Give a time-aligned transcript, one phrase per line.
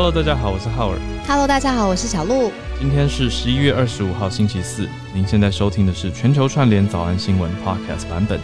[0.00, 0.98] Hello，大家好，我是浩尔。
[1.26, 2.52] Hello，大家好，我是小鹿。
[2.78, 4.88] 今天是十一月二十五号，星期四。
[5.12, 8.38] 您现在收听的是全球串联早安新闻 Podcast 版本。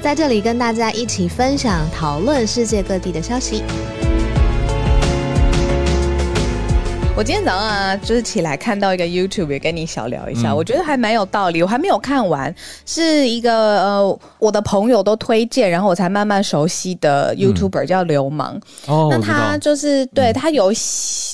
[0.00, 3.64] 在这里跟大家一起分享、讨论世界各地的消息。
[7.16, 11.62] 我今天早上啊，就是起来看到一个 YouTube，也跟你小聊一下，嗯我觉得还蛮有道理。
[11.62, 12.54] 我还没有看完，
[12.86, 13.52] 是一个
[13.82, 18.58] 呃我的朋友都推荐，然后我才慢慢熟悉的 YouTuber、叫流氓。
[18.86, 20.72] 哦，那他就是对他有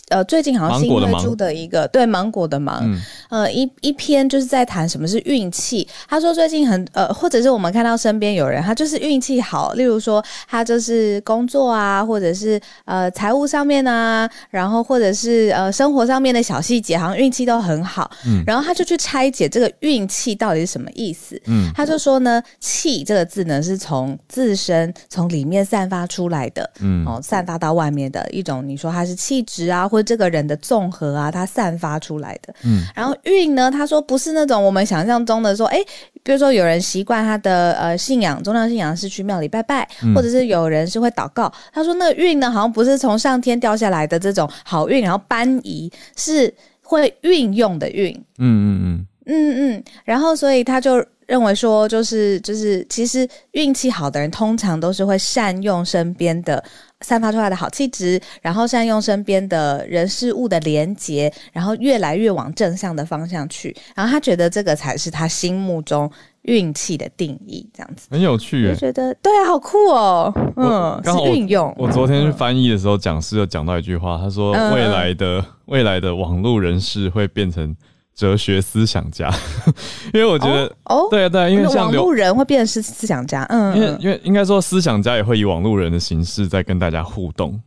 [0.08, 3.00] 呃最近好像新推出的一个对芒果的芒，嗯
[3.30, 5.86] 呃一一篇就是在谈什么是运气。
[6.08, 18.10] 他说最近很呃，或者是我们看到身边有人，他就是运气好，例如说他就是工作啊，或者是呃财务上面啊，然后或者是呃生活上面的小细节，好像运气都很好。
[18.26, 21.40] 嗯然后他就去拆解这个运气到底是什么意思。
[21.46, 32.54] 嗯他就说呢，气这个字呢是从自身从里面散发出来的，嗯哦，散发到外面的一种，你说它是气质啊，或者这个人的综合啊，它散发出来的。
[32.62, 35.78] 嗯然后运呢，他说不是那种我们想象中的说，哎，
[36.22, 41.52] 比如说有人习惯他的呃信仰，宗教信仰是去庙里拜拜，嗯或者是有人是会祷告。
[41.72, 48.12] 他说那个运呢，好像不是从上天掉下来的这种好运，然后搬移，是会运用的运。
[48.38, 56.62] 嗯嗯嗯嗯嗯，然后所以他就认为说，就是就是，其实运气好的人通常都是会善用身边的
[57.00, 63.76] 散发出来的好气质，然后善用身边的人事物的连结，然后越来越往正向的方向去。
[63.94, 66.10] 然后他觉得这个才是他心目中
[66.42, 68.08] 运气的定义，这样子。
[68.10, 68.74] 很有趣。
[68.76, 71.74] 觉得对啊，好酷哦，嗯，刚好是运用。
[71.76, 77.76] 我昨天去翻译的时候，讲师有讲到一句话，他说未来的未来的网络人士会变成
[78.16, 79.30] 哲学思想家，
[80.12, 87.60] 因为我觉得哦，对啊对啊，因为那网像刘络人会变成是思想家，嗯，因为嗯因为应该说思想家也会以网路人的形式在跟大家互动。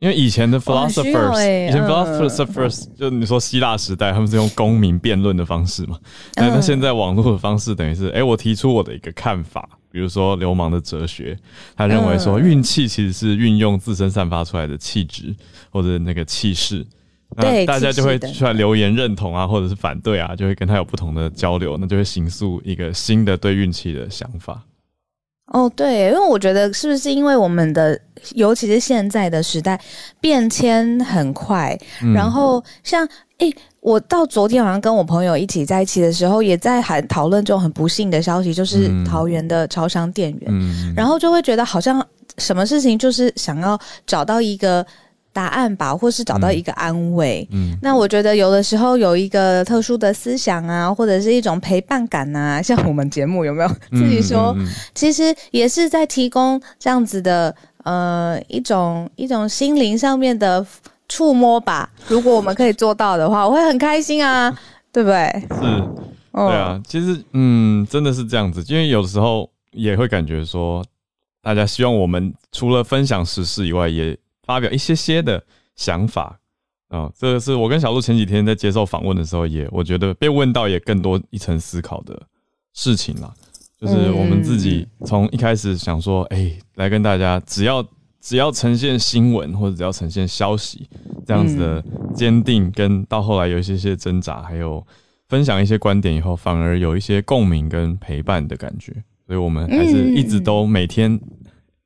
[0.00, 5.98] 因为以前的 philosophers，、欸以前嗯 philosophers、就你说希腊时代，他们是用公民辩论的方式嘛？
[6.36, 11.36] 那、那嗯现在网络的方式等于是，哎、我提出我的一个看法，比如说流氓的哲学，
[11.74, 15.34] 他认为说嗯运气其实是运用自身散发出来的气质
[15.72, 16.86] 或者那个气势。
[17.36, 24.62] 那对大家就会出来留言认同啊，或者是反对啊，就会跟他有不同的交流，那就会形塑一个新的对运气的想法。
[25.52, 27.98] 哦，对，因为我觉得是不是因为我们的，
[28.34, 29.80] 尤其是现在的时代
[30.20, 32.12] 变迁很快，嗯。
[32.12, 33.50] 然后像诶，
[33.80, 39.04] 我到昨天好像跟我朋友一起在一起的时候，也在还讨论这种很不幸的消息，就是嗯。
[39.06, 42.06] 桃园的超商店员，嗯，然后就会觉得好像
[42.36, 44.86] 什么事情就是想要找到一个
[45.38, 47.46] 答案吧，或是找到一个安慰。
[47.52, 57.54] 嗯那我觉得有的时候有一个特殊的思想啊，或者是一种陪伴感啊，像我们节目有没有自己说，嗯嗯嗯其实也是在提供这样子的
[57.84, 60.66] 呃一种一种心灵上面的
[61.08, 61.88] 触摸吧。
[62.08, 64.52] 如果我们可以做到的话，我会很开心啊，
[64.92, 65.16] 对不对？
[65.50, 65.60] 是。
[65.62, 65.94] 嗯
[66.32, 70.84] 对啊，其实嗯，真的是这样子，因为有的时候也会感觉说，
[71.42, 74.16] 大家希望我们除了分享时事以外，也
[74.48, 75.44] 发表一些些的
[75.76, 76.40] 想法。
[76.88, 82.18] 啊、这个是我跟小鹿前几天在接受访问的时候也，我觉得被问到也更多一层思考的
[82.72, 83.30] 事情啦。
[83.78, 87.86] 就是我们自己从一开始想说，哎、来跟大家只要
[88.22, 90.88] 只要呈现新闻或者只要呈现消息
[91.26, 91.84] 这样子的
[92.14, 94.82] 坚定，跟到后来有一些些挣扎，还有
[95.28, 98.90] 分享一些观点以后，反而有一些共鸣跟陪伴的感觉。
[99.26, 101.20] 所以我们还是一直都每天、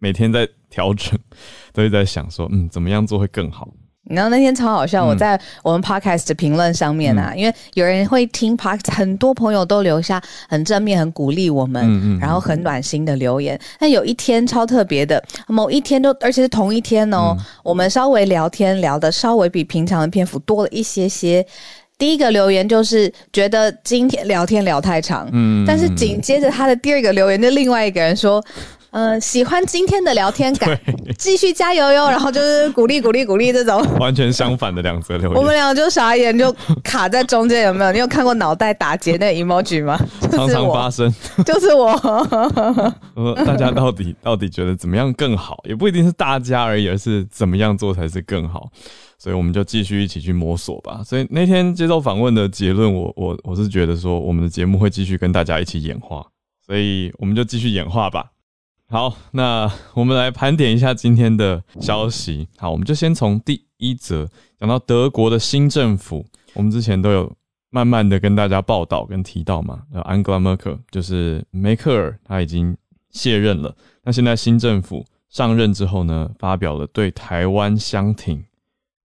[0.03, 1.17] 每天在调整，
[1.73, 3.69] 都是在想说，嗯，怎么样做会更好。
[4.11, 13.59] 然后那天超好笑，嗯我在我们 podcast 的评论上面啊，因为有人会听 podcast，很多朋友都留下很正面、很鼓励我们，然后很暖心的留言。
[13.79, 21.47] 但有一天超特别的，某一天都而且是同一天哦，嗯我们稍微聊天聊的稍微比平常的篇幅多了一些些。
[21.97, 28.45] 第一个留言就是觉得今天聊天聊太长，嗯但是紧接着他的第二个留言就另外一个人说。
[28.93, 30.79] 呃，喜欢今天的聊天感，
[31.17, 32.11] 继续加油哟！
[32.11, 37.93] 然后就是鼓励鼓励鼓励这种，完全相反的两则留言，我们两个就傻眼，就卡在中间，有没有？
[37.93, 39.99] 你有看过脑袋打结那 emoji 吗？
[40.31, 41.11] 常，常发生。
[41.43, 41.97] 就是我。
[43.15, 48.69] 说 大家到底到底觉得怎么样更好，也不一定是大家而已，而是怎么样做才是更好。
[49.17, 51.01] 所以我们就继续一起去摸索吧。
[51.03, 56.23] 所以那天接受访问的结论，我我我是觉得说，我们的节目会继续跟大家一起演化，
[56.67, 58.27] 所以我们就继续演化吧。
[58.93, 62.47] 好，那我们来盘点一下今天的消息。
[62.59, 64.29] 好，我们就先从第一则
[64.61, 67.33] 讲到德国的新政府，我们之前都有
[67.71, 72.77] 慢慢的跟大家报道跟提到嘛，呃，Angela Merkel 就是梅克尔，他已经
[73.09, 73.75] 卸任了。
[74.03, 78.45] 那现在新政府上任之后呢，发表了对台湾相挺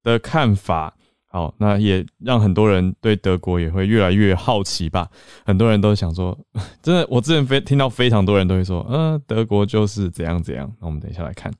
[0.03, 0.96] 的看法。
[1.37, 5.07] 好，那也让很多人对德国也会越来越好奇吧。
[5.45, 6.35] 很多人都想说，
[6.81, 10.67] 真的，我之前非听到非常多人都会说，嗯，德国就是怎样怎样。
[10.81, 11.53] 那我们等一下来看。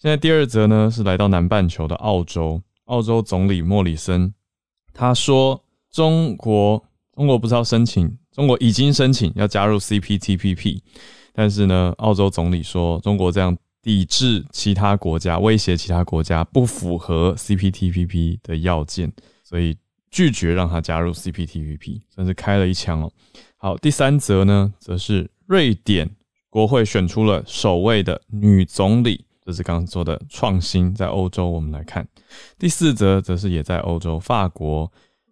[0.00, 4.34] 现在第二则呢是来到南半球的澳洲，澳洲总理莫里森
[4.92, 5.62] 他说，
[5.92, 6.82] 中国
[7.14, 10.80] 中国不是要申请，中国已经申请要加入 CPTPP，
[11.32, 13.56] 但是呢，澳洲总理说中国这样。
[13.82, 19.12] 抵制其他国家，威胁其他国家不符合 CPTPP 的要件，
[19.44, 19.76] 所以
[20.10, 23.12] 拒绝让他加入 CPTPP，算是开了一枪哦。
[23.56, 26.10] 好，第三则呢，则是瑞典
[26.50, 32.06] 国会选出了首位的女总理，这是刚刚说的创新，在欧洲我们来看。
[32.58, 34.90] 第四则则是也在欧洲，法国，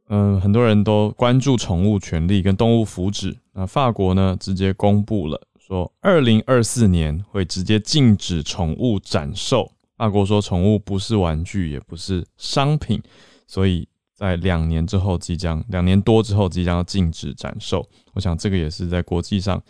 [0.09, 5.41] 嗯，很多人都关注宠物权利跟动物福祉，那法国呢，直接公布了。
[5.67, 9.69] 说二零二四年会直接禁止宠物展售。
[9.97, 13.03] 法国说宠物不是玩具，也不是商品，
[13.49, 17.85] 所以在两年之后即将两年多之后即将要禁止展售。
[18.13, 19.61] 我想这个也是在国际上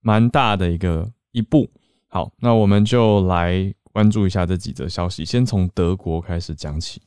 [0.00, 1.70] 蛮大的一个一步。
[2.08, 7.00] 好，那我们就来关注一下这几则消息，先从德国开始讲起。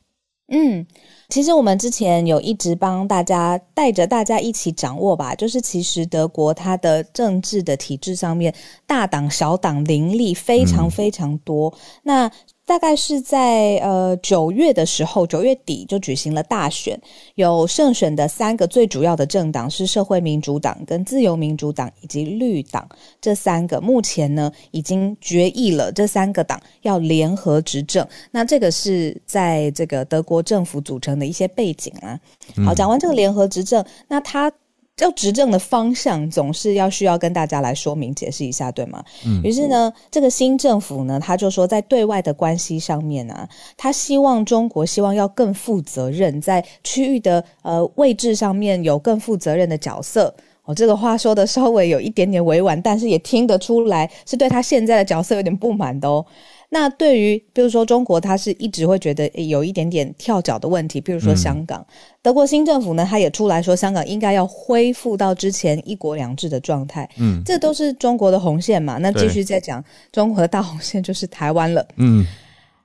[0.47, 0.87] 嗯，
[1.29, 8.53] 其实我们之前有一直帮大家带着大家一起掌握吧，就是其实德国它的政治的体制上面，
[8.87, 11.71] 大党小党林立非常非常多。
[12.01, 12.29] 那
[12.69, 17.01] 大概是在呃九月的时候，九月底就举行了大选，
[17.33, 22.87] 有胜选的三个最主要的政党是社会民主党、跟自由民主党以及绿党
[23.19, 28.07] 这三个，目前呢已经决议了，这三个党要联合执政。
[28.29, 32.19] 那这个是在这个德国政府组成的一些背景啊。
[32.63, 34.51] 好，讲完这个联合执政，那他。
[34.99, 39.03] 要执政的方向总是要需要跟大家来说明解释一下，对吗？
[39.25, 39.41] 嗯。
[39.43, 43.47] 于是呢，这个新政府呢，他就说在对外的关系上面啊，
[43.77, 50.33] 他希望中国希望要更负责任，在区域的呃位置上面有更负责任的角色。
[50.65, 56.23] 哦，这个话说的稍微有一点点委婉，但是也听得出来是对他现在的角色有点不满的哦。
[56.69, 61.85] 那对于比如说中国，他是一直会觉得有一点点跳脚的问题，比如说香港，
[62.21, 68.97] 德国新政府呢，他也出来说香港应该要恢复到之前一国两制的状态，嗯，这都是中国的红线嘛。
[68.99, 72.25] 那继续再讲，中国的大红线就是台湾了，嗯。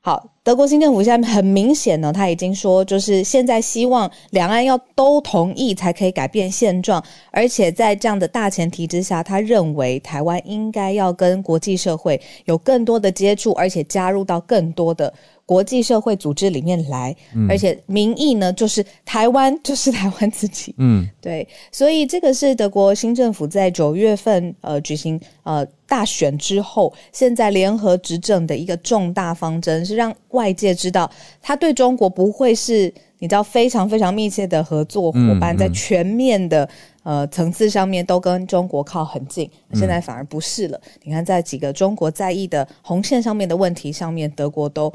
[0.06, 15.11] 好，德国新政府现在很明显呢，他已经说，就是现在希望两岸要都同意才可以改变现状，而且在这样的大前提之下，他认为台湾应该要跟国际社会有更多的接触，而且加入到更多的。
[15.46, 17.14] 国际社会组织里面来，
[17.49, 31.11] 而且民意呢，就是台湾就是台湾自己，嗯，对，所以这个是德国新政府在九月份呃举行呃大选之后，现在联合执政的一个重大方针，是让外界知道，
[31.43, 36.67] 他对中国不会是你知道非常非常密切的合作伙伴，在全面的
[37.02, 40.81] 呃层次上面都跟中国靠很近，现在反而不是了。
[41.02, 44.91] 你看，在几个中国在意的红线上面的问题上面，德国都。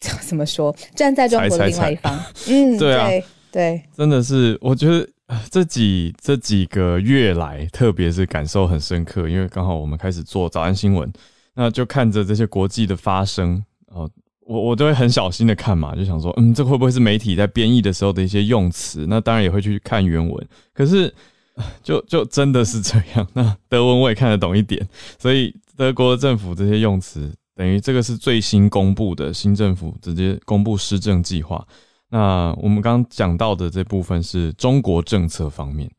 [0.22, 0.74] 怎么说？
[0.94, 3.08] 站在中国的另外一方， 嗯，对啊，
[3.50, 5.08] 对，真的是，我觉得
[5.50, 11.10] 这几这几个月来，特别是感受很深刻，因为刚好我们开始做早安新闻，
[11.54, 14.08] 那就看着这些国际的发生，哦，
[14.40, 19.06] 我我都会很小心的看嘛，就想说，嗯，这会不会是媒体在编译的时候的一些用词？
[19.08, 21.12] 那当然也会去看原文，可是
[21.82, 23.26] 就就真的是这样。
[23.32, 24.86] 那德文我也看得懂一点，
[25.18, 27.32] 所以德国政府这些用词。
[27.56, 31.66] 等于这个是最新公布的新政府直接公布施政计划。
[32.10, 35.90] 那我们刚讲到的这部分是中国政策方面，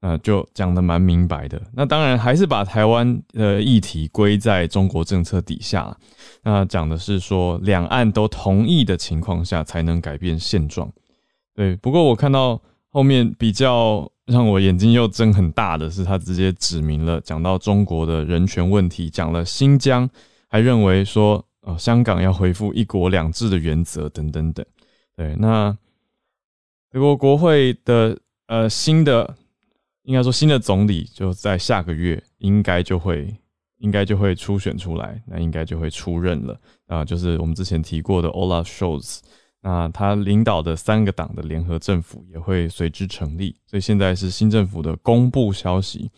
[0.00, 1.60] 那就讲的蛮明白的。
[1.74, 5.96] 那当然还是把台湾的议题归在中国政策底下。
[6.42, 10.90] 那讲的是说两岸都同意的情况下才能改变现状。
[11.54, 20.08] 对，不过我看到后面比较让我眼睛又睁很大的是，他直接指明了讲到中国的人权问题，讲了新疆。
[20.52, 24.64] 还认为说，哦，香港要恢复一国两制的原则等等等。
[25.16, 25.74] 对，那
[26.90, 28.18] 德国国会的
[28.48, 29.34] 呃新的，
[30.02, 33.34] 应该说新的总理就在下个月应该就会
[33.78, 39.20] 应该就会初选出来，那应该就会出任了啊，就是我们之前提过的 Olaf Scholz，
[39.62, 43.56] 那他领导的三个党的联合政府也会随之成立。
[43.66, 46.10] 所以现在是新政府的公布消息。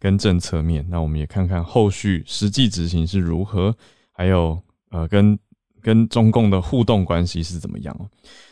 [0.00, 3.74] 跟政策面，那我们也看看后续实际执行是如何，
[4.12, 5.38] 还有呃，跟
[5.80, 8.06] 跟中共的互动关系是怎么样哦？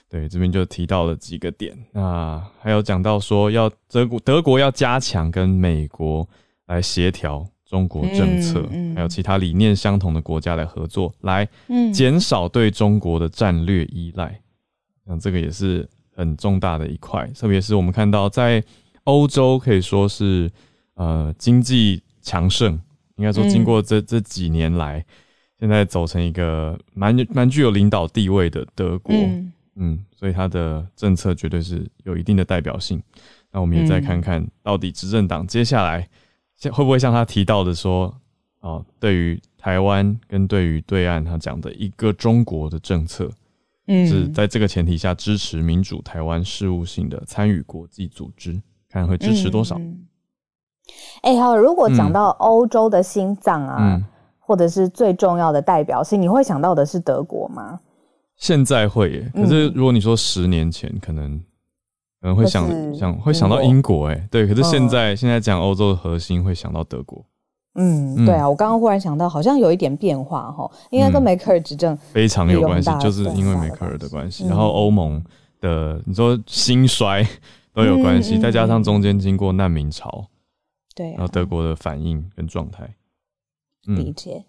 [0.08, 6.26] 对，这边就提到了几个点，那还有讲到说要德国德国要加强跟美国
[6.66, 11.46] 来协调中国政策，还有其他理念相同的国家来合作，来
[11.92, 14.40] 减少对中国的战略依赖。
[15.04, 18.62] 那这个也是很重大的一块，特别是我们看到在
[19.04, 20.50] 欧洲可以说是
[20.96, 22.78] 呃经济强盛，
[23.14, 25.02] 应该说经过这这几年来，
[25.58, 29.14] 现在走成一个蛮蛮具有领导地位的德国，
[29.76, 33.02] 嗯，所以它的政策绝对是有一定的代表性。
[33.52, 36.06] 那我们也再看看到底执政党接下来
[36.72, 38.14] 会不会像他提到的说，
[38.60, 43.30] 哦，对于台湾跟对于对岸他讲的一个中国的政策。
[43.88, 49.80] 是在这个前提下支持民主台湾事务性的参与国际组织，看会支持多少？
[51.22, 54.00] 哎，好，如果讲到欧洲的心脏啊，
[54.38, 57.80] 或者是最重要的代表性，你会想到的是德国吗？
[58.36, 61.38] 现在会耶，可是如果你说十年前，可能
[62.20, 67.24] 可能会想想会想到英国，哎，对，可是现在现在讲欧洲的核心会想到德国。
[67.78, 75.22] 嗯，对啊，我刚刚忽然想到，好像有一点变化哈，应该跟梅克尔执政非常有关系，就是因为梅克尔的关系，然后欧盟
[75.60, 77.26] 的你说兴衰
[77.74, 80.24] 都有关系，再加上中间经过难民潮，
[80.96, 82.92] 对，然后德国的反应跟状态，
[83.84, 84.44] 理解。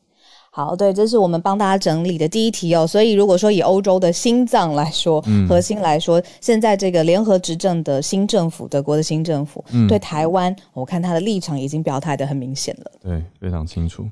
[0.49, 2.87] 好，对，这是我们帮大家整理的第一题哦。
[2.87, 14.09] 所以，如果说以欧洲的心脏来说，核心来说，现在这个联合执政的新政府，德国的新政府，对台湾，我看他的立场已经表态的很明显了，对，非常清楚。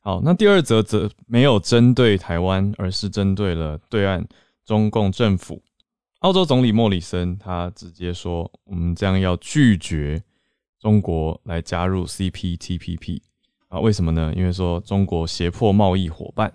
[0.00, 4.26] 好，那第二则则没有针对台湾，而是针对了对岸
[4.66, 5.62] 中共政府。
[6.18, 10.22] 澳洲总理莫里森他直接说，我们将要拒绝
[10.84, 13.20] 中国来加入 CPTPP。
[13.68, 14.30] 啊，为什么呢？
[14.36, 16.52] 因为说中国胁迫贸易伙伴，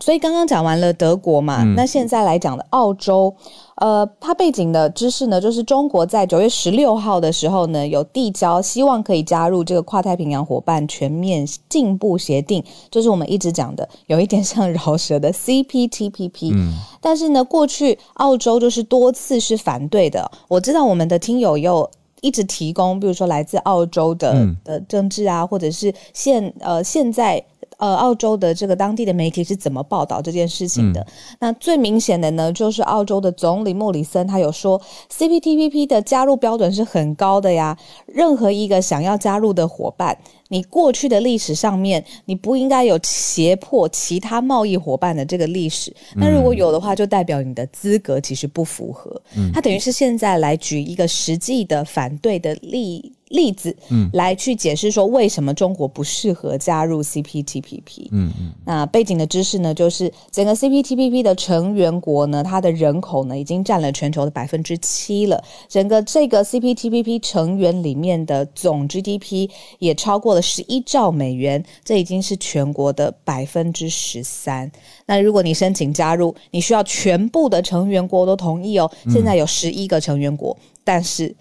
[0.00, 3.36] 所以刚刚讲完了德国嘛，那现在来讲的澳洲，
[3.76, 16.54] 呃，它背景的知识呢，就是中国在九月十六号的时候呢，有递交希望可以加入这个跨太平洋伙伴全面进步协定，就是我们一直讲的，有一点像饶舌的 CPTPP。
[16.54, 20.28] 嗯，但是呢，过去澳洲就是多次是反对的。
[20.48, 21.88] 我知道我们的听友有。
[22.22, 27.44] 一直提供，比如说来自澳洲的的政治啊，或者是现呃现在
[27.78, 31.04] 呃澳洲的这个当地的媒体是怎么报道这件事情的？
[31.40, 37.76] 那最明显的呢，就是澳洲的总理莫里森，他有说 CPTPP 的加入标准是很高的呀，
[38.06, 40.16] 任何一个想要加入的伙伴。
[40.52, 45.90] 你过去的历史上面，你不应该有胁迫其他贸易伙伴的这个历史。
[46.14, 49.10] 那如果有的话，就代表你的资格其实不符合。
[49.54, 53.10] 他等于是现在来举一个实际的反对的例。
[53.32, 58.08] 例子，嗯，来去解释说为什么中国不适合加入 CPTPP。
[58.10, 65.42] 嗯嗯，那背景的知识呢，就是整个 CPTPP 的成员国呢，它的人口呢已经占了全球的百分之七了。
[65.68, 69.48] 整个这个 CPTPP 成员里面的总 GDP
[69.78, 74.70] 也超过了十一兆美元，这已经是全国的百分之十三。
[75.06, 78.90] 那如果你申请加入，你需要全部的成员国都同意哦。
[79.10, 81.34] 现在有十一个成员国，但是。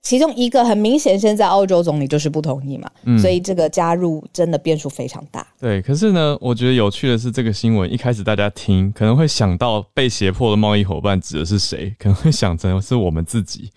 [0.00, 2.90] 其中一个很明显，现在澳洲总理就是不同意嘛，
[3.20, 5.46] 所以这个加入真的变数非常大。
[5.60, 13.70] 对，可是呢，我觉得有趣的是，这个新闻一开始大家听可能会想到被胁迫的贸易伙伴指的是谁，可能会想成是我们自己。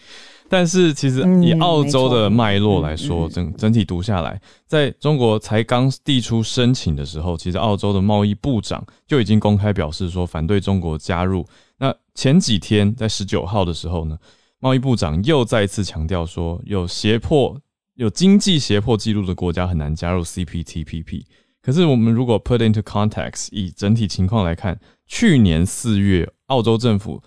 [0.47, 11.45] 但是其实以澳洲的脉络来说，整整体读下来，在中国才刚递出申请的时候，其实澳洲的贸易部长就已经公开表示说反对中国加入。
[11.77, 14.17] 那前几天在十九号的时候呢？
[14.61, 17.59] 贸易部长又再次强调说，有胁迫、
[17.95, 21.23] 有经济胁迫记录的国家很难加入 CPTPP。
[21.63, 27.19] 可是，我们如果 put into context，以整体情况来看，去年四月，澳洲政府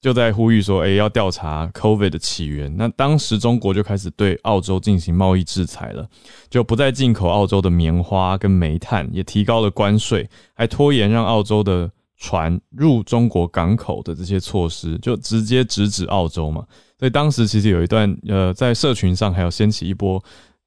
[0.00, 2.74] 就在呼吁说，哎，要调查 COVID 的起源。
[2.78, 6.08] 那当时中国就开始对澳洲进行贸易制裁了，
[6.48, 11.90] 就不再进口澳洲的棉花跟煤炭，也提高了关税，还拖延让澳洲的。
[12.18, 16.66] 船入中国港口的这些措施，就直接直指澳洲嘛。
[16.98, 20.20] 所以当时其实有一段，呃，在社群上还有掀起一波，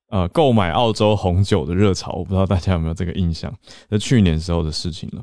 [0.08, 2.13] 呃，购买澳洲红酒的热潮。
[2.13, 3.53] 我不知道大家有没有这个印象？
[3.91, 5.22] 是去年时候的事情了。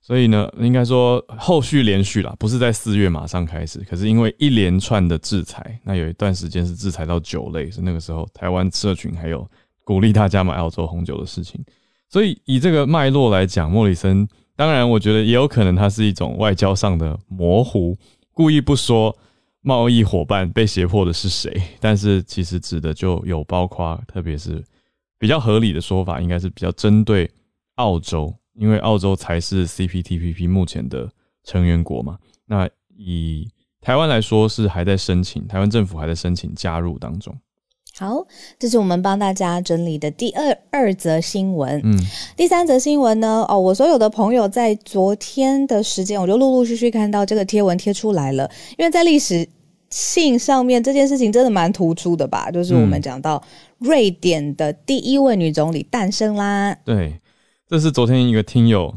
[0.00, 9.44] 所以呢，应该说后续连续啦，不是在四月马上开始，可是因为一连串的制裁，那有一段时间是制裁到酒类，是那个时候台湾社群还有
[9.82, 11.60] 鼓励大家买澳洲红酒的事情。
[12.08, 14.28] 所以以这个脉络来讲，莫里森。
[14.56, 17.96] 当然，我觉得也有可能它是一种外交上的模糊，
[18.32, 19.16] 故意不说
[19.60, 24.62] 贸易伙伴被胁迫的是谁，但是其实指的就有包括，特别是
[25.18, 27.28] 比较合理的说法，应该是比较针对
[27.76, 31.10] 澳洲，因为澳洲才是 CPTPP 目前的
[31.42, 32.18] 成员国嘛。
[32.46, 33.48] 那以
[33.80, 37.36] 台湾来说，是还在申请，台湾政府还在申请加入当中。
[37.96, 38.26] 好，
[38.58, 41.80] 这是我们帮大家整理的第二二则新闻。
[41.84, 41.96] 嗯，
[42.36, 43.46] 第三则新闻呢？
[43.48, 48.50] 哦，我所有的朋友在昨天的时间，我就陆陆续续看到这个贴文贴出来了。
[48.76, 49.48] 因为在历史
[49.90, 52.50] 性上面，这件事情真的蛮突出的吧？
[52.50, 53.40] 就是我们讲到
[53.78, 56.74] 瑞典的第一位女总理诞生啦。
[56.84, 57.20] 对，
[57.68, 58.92] 这是昨天一个听友，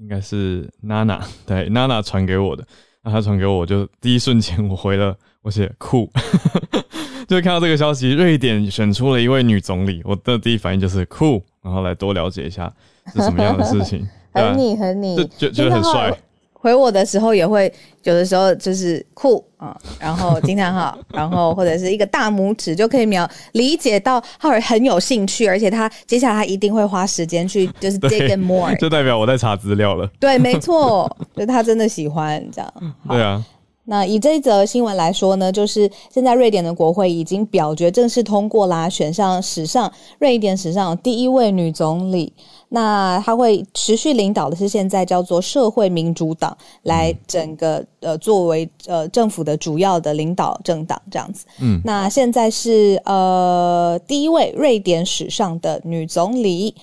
[0.00, 2.66] 应该是娜娜，对，娜娜传给我的。
[3.04, 6.10] 那她传给我，我就第一瞬间我回了，我写酷。
[7.28, 12.70] 就看到这个消息，瑞典选出了一位女总理，我的第一反应就是酷，然后来多了解一下
[13.14, 14.06] 是什么样的事情。
[14.34, 16.12] 很你很你，就觉得很帅。
[16.52, 17.72] 回我的时候也会
[18.04, 30.08] 有的时候就是酷啊，然后惊叹号，然后或者是一个大拇指，就可以秒理解到浩尔很有兴趣，而且他接下来他一定会花时间去就是 dig in more，就代表我在查资料了。
[30.20, 32.94] 对，没错，就他真的喜欢这样。
[33.08, 33.44] 对啊。
[33.84, 42.32] 那以这一则新闻来说呢，就是现在瑞典的国会已经表决正式通过啦，选上史上瑞典史上第一位女总理。
[42.68, 51.44] 那她会持续领导的是现在叫做社会民主党，来整个呃作为呃政府的主要的领导政党这样子。
[51.60, 56.74] 嗯，那现在是呃第一位瑞典史上的女总理。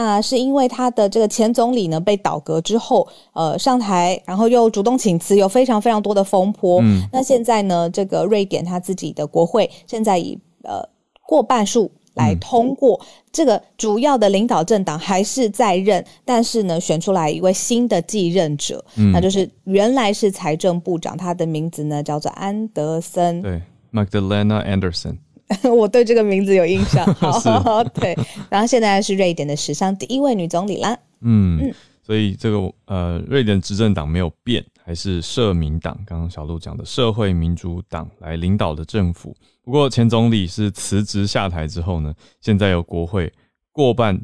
[0.00, 6.78] 那是因为他的这个前总理呢被倒戈之后，呃上台，然后又主动请辞，有非常非常多的风波。
[6.82, 10.88] 嗯，那现在呢，这个瑞典他自己的国会现在以呃
[11.26, 13.00] 过半数来通过，
[13.32, 23.42] 这个主要的领导政党还是在任，但是呢选出来一位新的继任者，那就是原来是财政部长，他的名字呢叫做安德森。
[23.42, 23.60] 对
[23.92, 25.16] ，Magdalena Anderson。
[25.74, 28.16] 我对这个名字有印象， 好， 对，
[28.50, 30.98] 然后现在是瑞典的史上第一位女总理啦。
[31.20, 39.34] 嗯，所以这个呃，瑞典执政党没有变，还是社民党，刚刚小鹿讲的社会民主党来领导的政府。
[39.62, 43.32] 不过前总理是辞职下台之后呢，现在有国会
[43.72, 44.20] 过半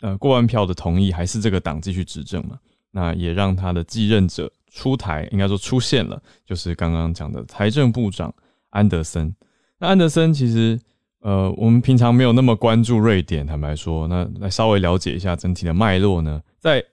[0.00, 2.58] 呃过半票的同意，还是这个党继续执政嘛？
[2.92, 8.32] 那也让他的继任者出台，应该说出现了，就是刚刚讲的财政部长
[8.70, 9.34] 安德森。
[9.80, 10.78] 那安德森其实，
[11.20, 13.46] 呃，我们平常没有那么关注瑞典。
[13.46, 16.40] 坦白说，那来稍微了解一下整体的脉络呢。
[16.58, 16.84] 在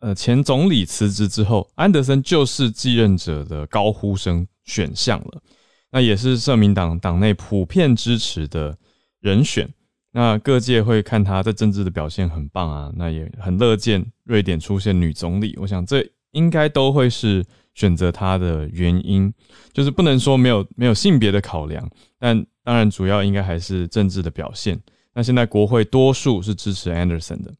[0.00, 5.42] 呃前总理辞职之后，安德森就是继任者的高呼声选项了。
[5.90, 8.74] 那也是社民党党内普遍支持的
[9.20, 9.68] 人选。
[10.10, 15.54] 那各界会看他在政治的表现很棒啊，那也很乐见瑞典出现女总理。
[15.60, 17.44] 我想这应该都会是。
[17.74, 19.32] 选择他的原因，
[19.72, 24.78] 就是不能说没有没有性别的考量，但当然主要应该还是政治的表现。
[25.14, 27.52] 那现在国会多数是支持 Anderson 的，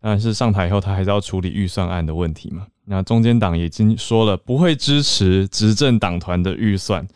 [0.00, 2.66] 但是上台以后他还是要处理预算案的问题嘛。
[2.84, 7.06] 那中间党已经说了不会支持执政党团的预算。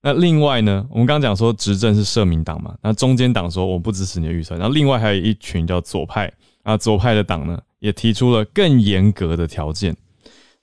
[0.00, 9.96] 那另外呢，我们刚刚讲说执政是社民党嘛，那中间党说我不支持你的预算，然后另外还有一群叫左派啊，左派的党呢也提出了更严格的条件。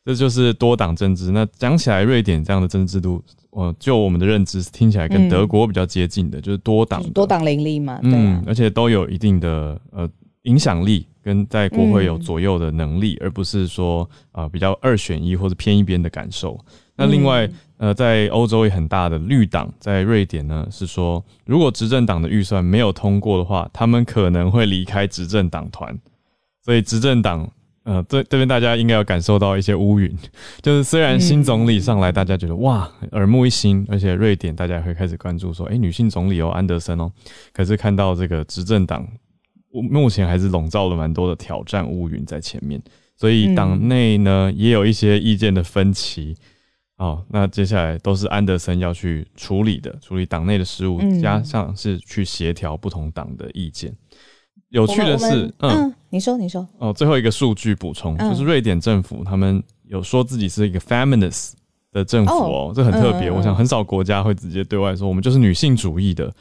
[0.10, 1.30] 这就是多党政治。
[1.30, 8.00] 那讲起来，瑞典这样的政治制度，呃就我们的认知听起来跟德国比较接近的，就是多党，多党林立嘛。
[8.02, 10.10] 嗯，而且都有一定的呃
[10.46, 16.60] 影响力，跟在国会有左右的能力，而不是说啊比较二选一或者偏一边的感受。
[16.96, 25.96] 那另外，呃，在欧洲也很大的绿党，在瑞典呢是说，如果执政党的预算没有通过的话，他们可能会离开执政党团。
[26.66, 27.48] 所以执政党。
[27.90, 30.16] 呃，这这边大家应该有感受到一些乌云，
[30.62, 37.12] 就是虽然新总理上来，大家觉得哇耳目一新，而且瑞典大家会开始关注说，哎，女性总理哦，安德森哦，
[37.52, 39.08] 可是看到这个执政党
[39.72, 42.80] 目前还是笼罩了蛮多的挑战乌云在前面，
[43.16, 46.38] 所以党内呢也有一些意见的分歧。
[46.98, 53.92] 哦，那接下来都是安德森要去处理的，处理党内的事务，加上是去协调不同党的意见。
[54.68, 61.52] 有趣的是，嗯，你说，你说，哦，最后一个数据补充就是瑞典政府他们有说自己是一个 feminist
[61.92, 66.34] 的政府哦，这很特别，我想很少国家会直接对外说我们就是女性主义的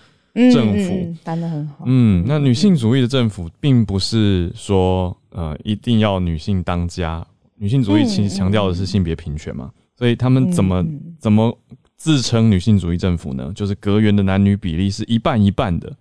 [0.52, 1.84] 政府，谈的很好。
[1.86, 7.26] 嗯，那女性主义的政府并不是说呃一定要女性当家，
[7.56, 10.84] 女性主义其实强调的是性别平权嘛，所以他们怎么
[11.18, 11.56] 怎么
[11.96, 13.52] 自称女性主义政府呢？
[13.54, 15.92] 就是阁员的男女比例是一半一半的。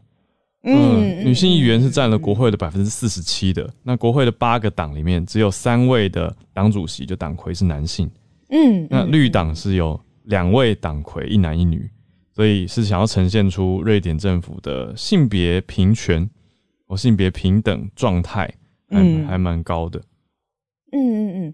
[0.70, 3.74] 嗯，女性议员是占了国会的百分之四十七的。
[3.84, 8.10] 那国会的八个党里面，只有三位的党主席就党魁是男性。
[8.50, 11.90] 嗯，那绿党是有两位党魁，一男一女，
[12.36, 16.30] 所以是想要呈现出瑞典政府的性别平权
[16.86, 18.54] 或性别平等状态，
[18.90, 20.00] 还还蛮高的。
[20.92, 21.54] 嗯嗯嗯，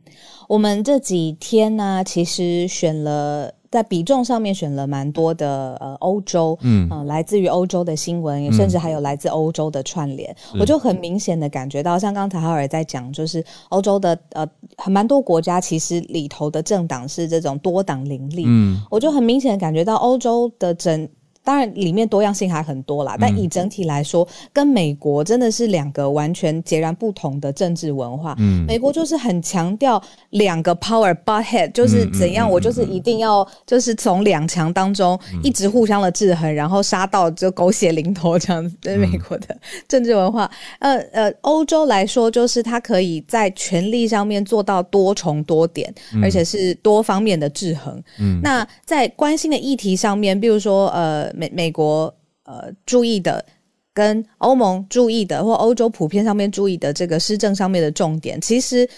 [0.50, 3.54] 我们这几天呢，其实选了。
[3.74, 6.88] 在比重上面选了蛮多的呃欧洲，嗯。
[6.92, 18.80] 呃来自于欧洲的新闻，甚至还有来自欧洲的串联，我就很明显的感觉到，像刚才哈尔在讲，就是欧洲的呃很蛮多国家其实里头的政党是这种多党林立，嗯。
[18.92, 21.10] 我就很明显的感觉到欧洲的整。
[21.44, 28.36] 当然，里面多样性还很多啦，但以整体来说，跟美国真的是两个完全截然不同的政治文化。
[28.40, 38.76] 嗯美国就是很强调两个 power butt head，就是怎样，我就是一定要就是从两强当中一直互相的制衡，然后杀到就狗血淋头这样子。
[38.80, 48.02] 对美国的 政治文化，呃呃，欧洲来说，就是它可以在权力上面做到多重多点，而且是多方面的制衡。
[48.20, 53.44] 嗯那在关心的议题上面，比如说呃美美国呃注意的。
[53.96, 58.90] 跟欧盟注意的，或欧洲普遍上面注意的这个施政上面的重点，其实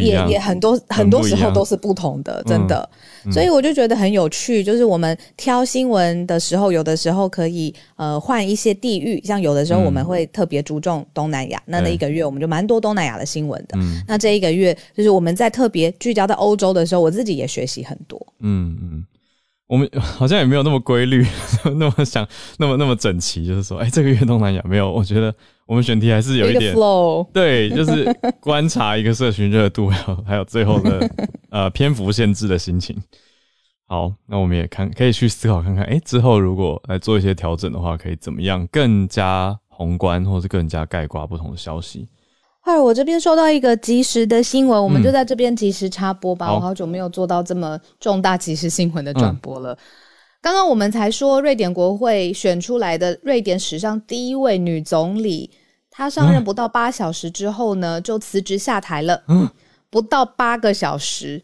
[0.00, 2.90] 也也很多很多时候都是不同的，真的。
[3.30, 13.78] 所以我就觉得很有趣，就是我们挑新闻的时候，有的时候可以呃换一些地域，像有的时候我们会特别注重东南亚，那那一个月我们就蛮多东南亚的新闻的。
[13.78, 18.20] 嗯那这一个月就是我们在特别聚焦在欧洲的时候，我自己也学习很多。
[18.40, 19.04] 嗯嗯，
[19.72, 21.24] 我们 好像也没有那么规律，
[21.64, 28.04] 那么想那么那么整齐，就是说，哎、这个月东南亚没有，我觉得我们选题还是有一点 flow， 对，就是
[28.38, 31.10] 观察一个社群热度，还有还有最后的
[31.48, 32.94] 呃篇幅限制的心情。
[33.86, 42.06] 好，那我们也看可以去思考看看，哎、之后如果来做一些调整的话，可以怎么样更加宏观，或是更加概括不同的消息。
[42.64, 46.46] 后来我这边收到一个及时的新闻，我们就在这边及时插播吧。
[46.46, 49.76] 好我好久没有做到这么重大及时新闻的转播了。
[50.40, 55.50] 刚刚我们才说，瑞典国会选出来的瑞典史上第一位女总理，
[55.90, 59.22] 她上任不到八小时之后呢，就辞职下台了。
[59.28, 59.48] 嗯
[59.90, 61.42] 不到八个小时。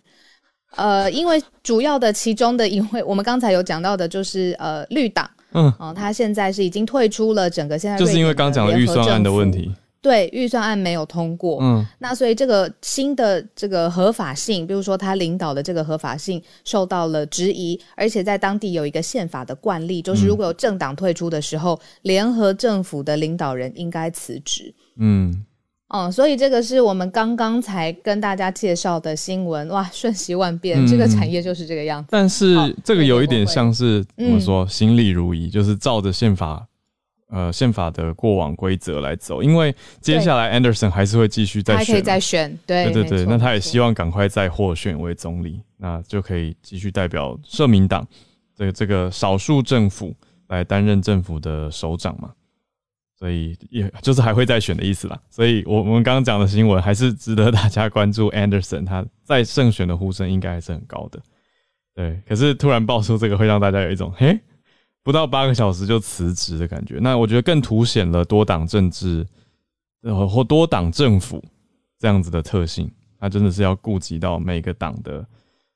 [0.77, 9.75] 呃，因为主要的其中的，一位我们刚才有讲到的，就是呃绿党，嗯，哦、他现在是已经退出了整个现在就是因为刚讲的预算案的问题。
[10.01, 11.85] 对预算案没有通过，嗯。
[11.99, 24.73] 那所以这个新的这个合法性，比如说他领导的这个合法性受到了质疑，而且在当地有一个宪法的惯例，就是如果有政党退出的时候，联合政府的领导人应该辞职。
[24.99, 25.45] 嗯，
[25.89, 30.87] 哦，所以这个是我们刚刚才跟大家介绍的新闻，哇，瞬息万变，嗯。
[30.87, 32.09] 这个产业就是这个样子。
[32.11, 34.33] 但是好这个有一点像是怎嗯。
[34.35, 36.67] 么说，心力如一，就是照着宪法。
[37.31, 48.07] 呃，宪法的过往规则来走，因为接下来 Anderson 还是会继续再选，他还可以再选，对对对对，那他也希望赶快再获选为总理，那就可以继续代表社民党
[48.57, 50.15] 这个这个少数政府
[50.49, 52.33] 来担任政府的首长嘛，
[53.19, 55.21] 所以也就是还会再选的意思啦。
[55.29, 61.21] 所以我我们刚刚讲的新闻还是值得大家关注，Anderson 他在胜选的呼声应该还是很高的。
[61.95, 64.39] 对，可是突然爆出这个，会让大家有一种嘿，
[65.03, 66.99] 不到八个小时就辞职的感觉。
[67.01, 69.27] 那我觉得更凸显了多党政治，
[70.03, 71.43] 呃，或多党政府
[71.99, 72.91] 这样子的特性。
[73.21, 75.27] 那真的是要顾及到每个党的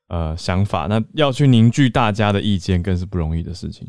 [0.07, 3.85] 呃想法，那要去凝聚大家的意见，更是不容易的事情。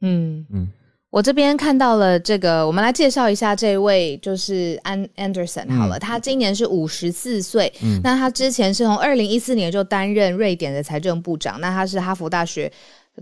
[0.00, 0.68] 嗯嗯
[1.10, 12.72] 我这边看到了这个，我们来介绍一下这位就是安 Anderson 好了，他今年是五十四岁，嗯那他之前是从二零一四年就担任瑞典的财政部长，那他是哈佛大学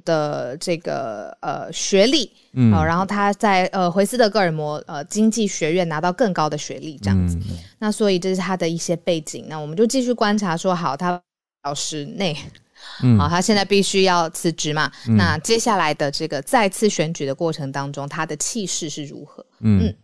[0.04, 11.20] 的这个呃学历，嗯好、然后他在呃回斯德哥尔摩呃经济学院拿到更高的学历，这样子，嗯那所以这是他的一些背景，那我们就继续观察说，好，他
[11.64, 12.36] 小时内
[13.02, 14.90] 嗯好，他现在必须要辞职嘛。
[15.08, 19.44] 嗯那接下来的这个再次选举的过程当中，他的气势是如何？
[19.60, 19.96] 嗯嗯，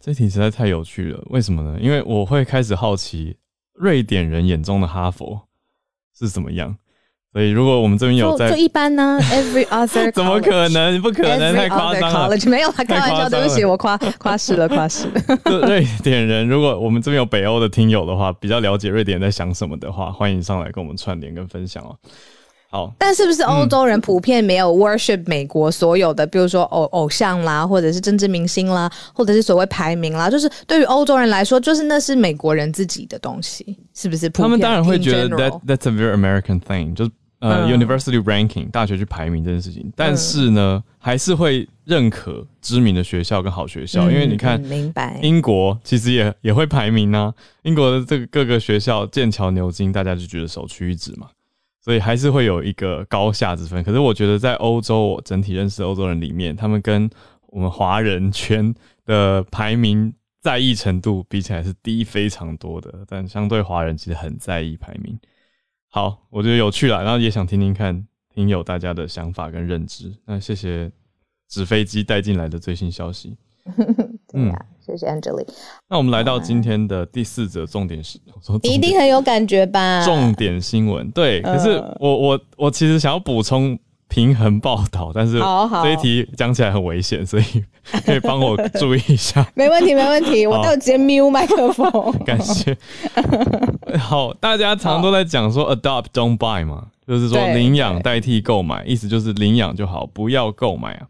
[0.00, 1.22] 这题实在太有趣了。
[1.26, 1.78] 为什么呢？
[1.80, 3.36] 因为我会开始好奇
[3.74, 5.46] 瑞典人眼中的哈佛
[6.18, 6.76] 是怎么样。
[7.32, 11.00] 所以如果我们这边有在就就，一般呢， every other 怎么可能？
[11.00, 12.28] 不可能太夸张了。
[12.28, 15.66] college 没有啦，开玩笑，太夸张对不起，我夸夸饰了，夸饰了。
[15.66, 21.96] 瑞典人，如果我们这边有北欧的听友的话，比较了解瑞典人在想什么的话，欢迎上来跟我们串联跟分享哦。
[22.68, 34.28] 好，但是不是欧洲人普遍没有 worship 美国所有的，比如说偶偶像啦，或者是政治明星啦，或者是所谓排名啦，就是对于欧洲人来说，就是那是美国人自己的东西，是不是？
[34.30, 37.10] 他们当然会觉得 that that's a very American thing，就是
[37.42, 37.78] 呃、嗯。
[37.78, 51.28] university ranking 大学去排名这件事情，但是呢，还是会认可知名的学校跟好学校，因为你看明白，英国其实也也会排名啊，英国的这个各个学校剑桥、牛津，大家就觉得首屈一指嘛，
[51.80, 53.82] 所以还是会有一个高下之分。
[53.82, 57.10] 可是我觉得在欧洲，我整体认识的欧洲人里面，他们跟
[57.48, 58.72] 我们华人圈
[59.04, 65.18] 的排名在意程度比起来是低非常多的，但相对华人其实很在意排名。
[65.94, 70.10] 好，我觉得有趣了，然后也想听听看听友大家的想法跟认知。
[70.24, 70.90] 那谢谢
[71.50, 73.36] 纸飞机带进来的最新消息。
[74.26, 75.46] 对呀、谢谢 Angeli，
[75.90, 80.02] 那我们来到今天的第四则重点是，我说你一定很有感觉吧？
[80.02, 81.42] 重点新闻，对。
[81.42, 83.78] 可是嗯我我我其实想要补充
[84.12, 85.40] 平衡报道，但是
[85.82, 87.44] 这一题讲起来很危险，所以
[88.04, 89.46] 可以帮我注意一下。
[89.56, 91.90] 没问题，没问题，我好都有直接 mute 麦克风。
[92.26, 92.76] 感谢。
[93.98, 101.06] 好，大家常常都在讲说 adopt don't buy 嘛，就是说对领养代替购买，意思就是领养就好，不要购买啊。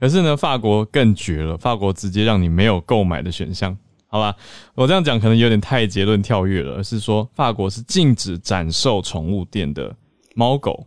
[0.00, 3.76] 可是呢，法国更绝了，法国直接让你没有购买的选项。
[4.06, 4.34] 好吧，
[4.74, 9.94] 我这样讲可能有点太结论跳跃了，而是说法国是禁止展售宠物店的
[10.34, 10.86] 猫狗，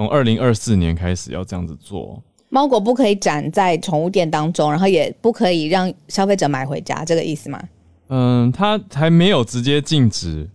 [0.00, 2.22] 从二零二四年开始要这样子做。
[2.48, 7.62] 猫狗不可以展在宠物店当中，然后也不可以让消费者买回家，这个意思吗？
[8.08, 10.48] 嗯，它还没有直接禁止。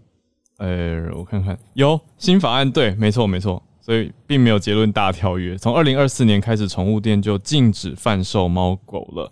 [0.58, 5.55] 呃，我看看，有新法案，对，没错没错，所以并没有结论大跳跃。
[5.55, 9.31] 从二零二四年开始，宠物店就禁止贩售猫狗了。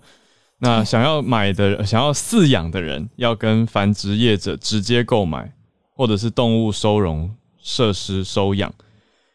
[0.60, 5.52] 那想要买的、想要饲养的人，要跟繁殖业者直接购买，
[5.96, 8.72] 或者是动物收容设施收养。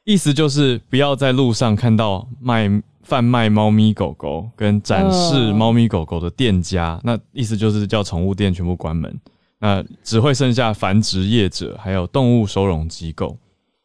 [0.08, 2.66] 意思就是不要在路上看到卖
[3.02, 9.14] 贩卖猫咪狗狗跟展示嗯猫咪狗狗的店家，那意思就是叫宠物店全部关门，
[9.58, 13.36] 那只会剩下繁殖业者还有动物收容机构。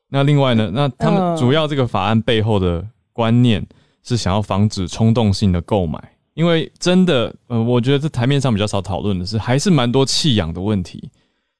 [0.08, 2.82] 那另外呢，那他们嗯主要这个法案背后的
[3.12, 3.62] 观念
[4.02, 6.02] 是想要防止冲动性的购买，
[6.36, 11.10] 因为真的，呃，我觉得这台面上比较少讨论的是，还是蛮多弃养的问题。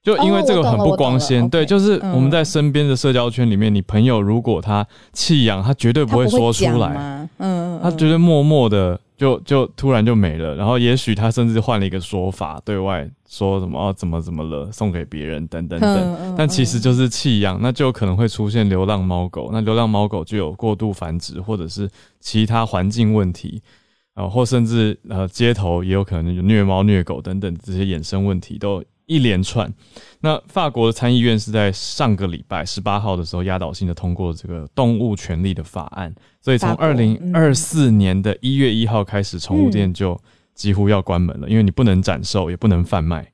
[0.04, 2.12] 就因为这个很不光鲜，对，就是嗯。
[2.12, 21.90] 我们在身边的社交圈里面，你朋友如果他弃养，他绝对不会说出来，嗯，他绝对默默的就就突然就没了，然后也许他甚至换了一个说法，对外说什么哦怎么怎么了，送给别人等等等，但其实就是弃养，那就可能会出现流浪猫狗，那流浪猫狗就有过度繁殖或者是
[22.20, 23.62] 其他环境问题，
[24.16, 29.72] 呃，或甚至呃街头也有可能有虐猫虐狗等等这些衍生问题都一连串。
[30.22, 40.20] 那法国的参议院是在上个礼拜十八号的时候压倒性的通过这个动物权利的法案，所以从二零二四年的一月一号开始，宠物店就
[40.54, 43.33] 几乎要关门了，因为你不能展售，也不能贩卖。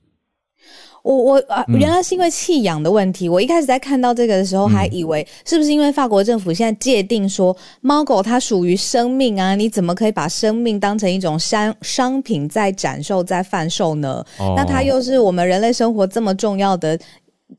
[1.03, 3.29] 我我啊，嗯原来是因为弃养的问题。
[3.29, 14.23] 我一开始在看到这个的时候，还以为是不是因为法国政府现在界定说猫狗它属于生命啊，你怎么可以把生命当成一种商商品在展售、在贩售呢？
[14.39, 16.99] 哦那它又是我们人类生活这么重要的。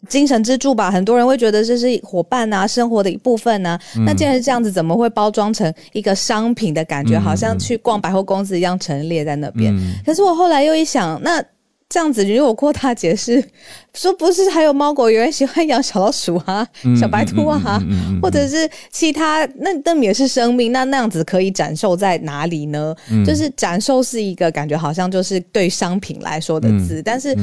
[0.09, 3.79] 精神支柱吧，很多人会觉得这是伙伴啊，生活的一部分啊。
[4.07, 7.17] 那既然是这样子，怎么会包装成一个商品的感觉？
[7.19, 9.77] 嗯好像去逛百货公司一样陈列在那边。
[9.77, 11.43] 嗯可是我后来又一想，那
[11.91, 13.45] 这样子，如果郭大解释，
[13.93, 17.83] 说不是还有猫狗，有人喜欢养小老鼠啊、嗯小白兔啊，
[18.23, 22.95] 或者是其他，那那也是生命，那那样子可以展售在哪里呢？
[23.11, 27.37] 嗯就是展售是一个感觉好像就是对商品来说的字，但是。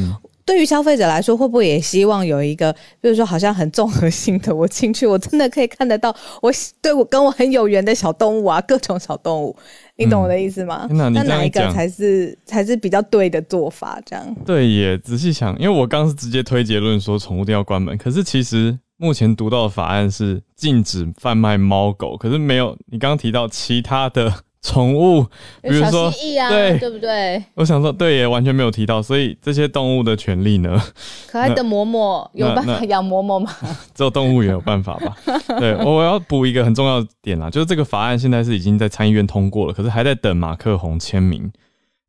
[0.47, 6.49] 嗯对于消费者来说，会不会也希望有一个，比如说好像很综合性的，我进去我真的可以看得到我
[6.81, 9.53] 对我跟我很有缘的小动物啊，各种小动物，
[9.97, 10.87] 你懂我的意思吗？
[10.89, 14.01] 那哪一个才是才是比较对的做法？
[14.05, 24.33] 这样对耶，仔细想，因为我刚是直接推结论说宠物店要关门，可是其实目前读到的法案是禁止贩卖猫狗，可是没有你刚刚提到其他的
[24.67, 25.23] 宠物，
[25.61, 27.41] 比如说，蜥蜴啊，对对不对？
[27.55, 30.77] 我想说对也，完全没有提到，所以这些动物的权利呢，
[31.25, 33.49] 可爱的嬷嬷有办法养嬷嬷吗？
[33.95, 35.17] 只有动物园有办法吧？
[35.57, 41.49] 对，我要补一个很重要的点啦，就是这个法案现在是已经在参议院通过了，可是还在等马克宏签名，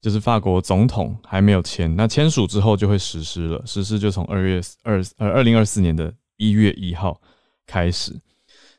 [0.03, 7.21] 就是法国总统还没有签，那签署之后就会实施了，实施就从二月二呃二零二四年的一月一号
[7.67, 8.13] 开始。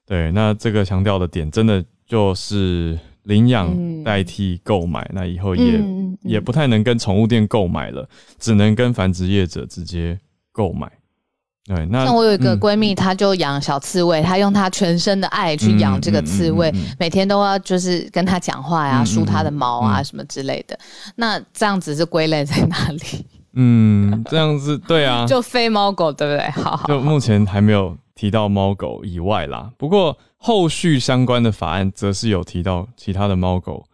[0.05, 2.97] 对，那这个强调的点真的就是
[3.29, 5.79] 领养嗯代替购买，那以后也、
[6.23, 10.19] 也不太能跟宠物店购买了，只能跟繁殖业者直接
[10.51, 10.91] 购买。
[11.65, 20.77] 对，那像我有一个嗯闺蜜，她就养小刺猬，她用她全身的爱去养这个刺猬，每天都要就是跟它讲话呀、梳它的毛啊、嗯什么之类的。
[21.15, 23.25] 那这样子是归类在哪里？
[23.53, 26.49] 嗯，这样子对啊， 就非猫狗，对不对？
[26.49, 29.69] 好好就目前还没有提到猫狗以外啦。
[29.77, 33.85] 不过后续相关的法案则是有提到其他的猫狗。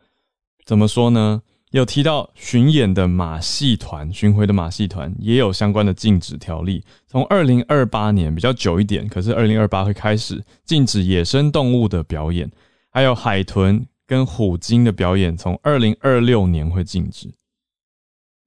[0.64, 1.42] 怎么说呢？
[1.72, 6.82] 有提到巡演的马戏团、巡回的马戏团也有相关的禁止条例。
[7.06, 12.50] 从二零二八年比较久一点，可是二零二八会开始禁止野生动物的表演，
[12.92, 17.30] 还有海豚跟虎鲸的表演，从二零二六年会禁止。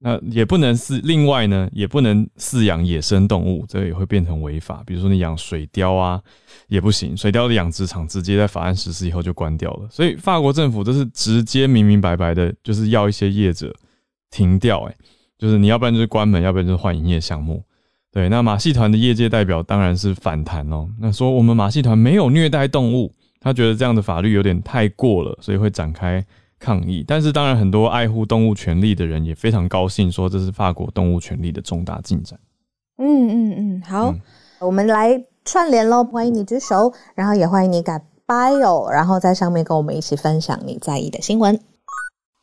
[0.00, 4.80] 那也不能饲，另外呢，也不能饲养野生动物，这也会变成违法。
[4.86, 6.22] 比如说你养水貂啊，
[6.68, 7.16] 也不行。
[7.16, 9.88] 水貂的养殖场直接在法案实施以后就关掉了。
[9.90, 13.74] 所以法国政府这是直接明明白白的，就是要一些业者
[14.30, 14.94] 停掉，哎，
[15.36, 17.64] 就是你要不然就是关门，要不然就是换营业项目。
[18.12, 20.88] 对，那马戏团的业界代表当然是反弹哦。
[21.00, 26.24] 那说我们马戏团没有虐待动物，他觉得这样的法律有点太过了，所以会展开。
[26.58, 32.38] 抗议，但是当然，很多爱护动物权利的人也非常高兴，说这是法国动物权利的重大进展。
[32.98, 34.14] 嗯嗯嗯，好，
[34.60, 36.02] 我们来串联喽！
[36.04, 41.58] 欢迎你举手，然后也欢迎你改 bio，然后在上面跟我们一起分享你在意的新闻。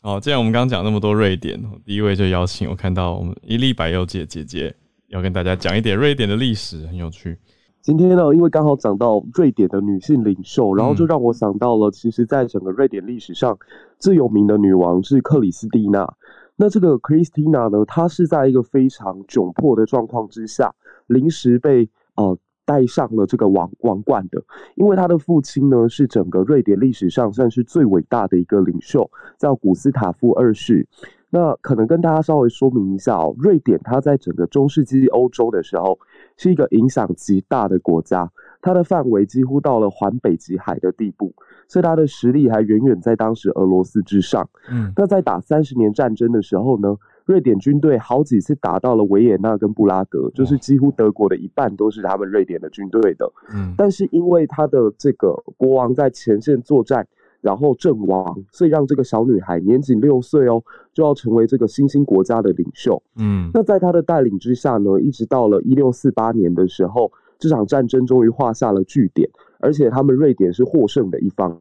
[0.01, 4.73] 好，既然我们刚刚讲那么多瑞典，第一位就邀请我看到我们伊利百优姐姐姐
[5.08, 7.38] 要跟大家讲一点瑞典的历史，很有趣。
[7.86, 13.56] 今天呢，因为刚好讲到瑞典的女性领袖，然后就让我想到了，其实，在整个瑞典历史上
[14.00, 16.12] 最有名的女王是克里斯蒂娜。
[16.56, 20.74] 那这个 Christina 呢，她是在一个非常窘迫的状况之下，
[21.06, 24.43] 临时被呃戴上了这个王王冠的。
[24.74, 30.88] 因为她的父亲呢，是整个瑞典历史上算是最伟大的一个领袖，叫古斯塔夫二世。
[31.30, 36.00] 那可能跟大家稍微说明一下哦，瑞典它在整个中世纪欧洲的时候
[36.38, 41.34] 是一个影响极大的国家，它的范围几乎到了环北极海的地步，
[41.67, 44.48] 所以它的实力还远远在当时俄罗斯之上。
[44.69, 46.95] 嗯，那在打三十年战争的时候呢，
[47.26, 53.32] 瑞典军队好几次打到了维也纳跟布拉格，就是几乎德国的一半都是他们瑞典的军队的。
[53.54, 57.08] 嗯，但是因为他的这个国王在前线作战。
[57.45, 62.99] 然后阵亡，所以让这个小女孩年仅六岁哦，就要成为这个新兴国家的领袖。
[63.17, 69.29] 嗯，那在他的带领之下呢，一直到了一六四八年的时候，这场战争终于画下了句点，
[69.60, 71.55] 而且他们瑞典是获胜的一方。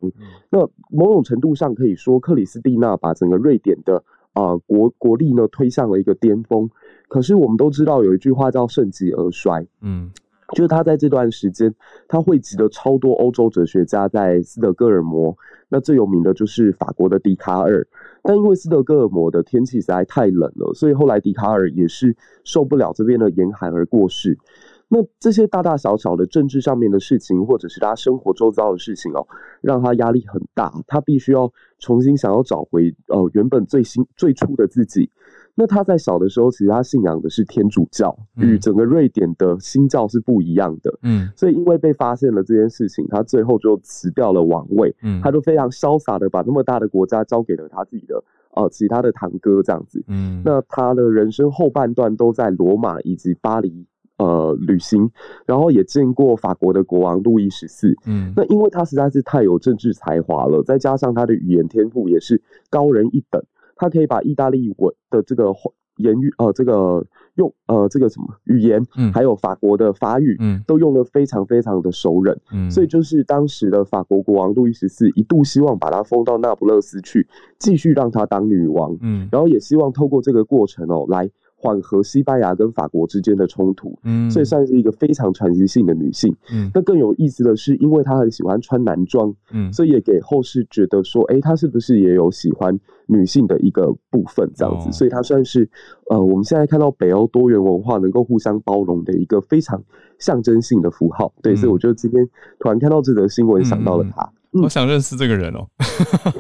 [0.49, 6.71] 那某种程度上可以说，克里斯蒂娜把整个瑞典的啊国国力呢推向了一个巅峰。
[7.09, 9.67] 可是我们都知道有一句话叫盛极而衰。
[9.83, 10.11] 嗯。
[10.55, 11.75] 就是他在这段时间，
[12.09, 15.37] 他汇集了超多欧洲哲学家在斯德哥尔摩。
[15.69, 17.87] 那最有名的就是法国的笛卡尔。
[18.23, 24.39] 但因为斯德哥尔摩的天气实在太冷了，所以后来笛卡尔也是受不了这边的严寒而过世。
[24.87, 29.27] 那这些大大小小的政治上面的事情，或者是他生活周遭的事情哦，
[29.61, 30.73] 让他压力很大。
[30.87, 35.11] 他必须要重新想要找回呃原本最新最初的自己。
[35.57, 40.99] 那他在小的时候，其实他信仰的是天主教，与整个瑞典的新教是不一样的。
[41.03, 44.95] 嗯，所以因为被发现了这件事情，他最后就辞掉了王位。
[45.03, 48.23] 嗯，他就非常潇洒的把那么大的国家交给了他自己的
[48.57, 50.03] 呃其他的堂哥这样子。
[50.09, 53.87] 嗯，那他的人生后半段都在罗马以及巴黎
[54.19, 55.09] 呃旅行，
[55.47, 57.95] 然后也见过法国的国王路易十四。
[58.07, 63.41] 嗯，那因为他实在是太有政治才华了，再加上他的语言天赋也是高人一等。
[63.77, 65.53] 他可以把意大利文的这个
[65.99, 67.07] 言语，呃，这个
[67.37, 77.27] 用，呃，这个什么语言，嗯，还有法国的法语，嗯，都用的非常非常的熟稔，嗯，所以就是当时的法国国王路易十四一度希望把他封到那不勒斯去，
[77.59, 81.31] 继续让他当女王，嗯，然后也希望透过这个过程哦来。
[81.65, 86.71] 缓和西班牙跟法国之间的冲突，嗯，所以算是一个非常传奇性的女性，嗯。
[86.75, 94.93] 那更有意思的是，因为她很喜欢穿男装，嗯，所以也给后世觉得说，哎，她是不是也有喜欢女性的一个部分这样子？
[94.93, 95.67] 所以她算是，
[96.11, 99.83] 呃，我们现在看到北欧多元文化能够互相包容的一个非常
[100.19, 101.33] 象征性的符号。
[101.43, 104.31] 对，所以我就今天突然看到这则新闻，想到了她。
[104.63, 105.67] 我想认识这个人哦，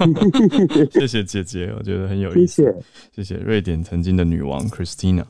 [0.92, 2.62] 谢谢姐姐，我觉得很有意思。
[3.12, 5.24] 谢谢，谢谢瑞典曾经的女王 Christina。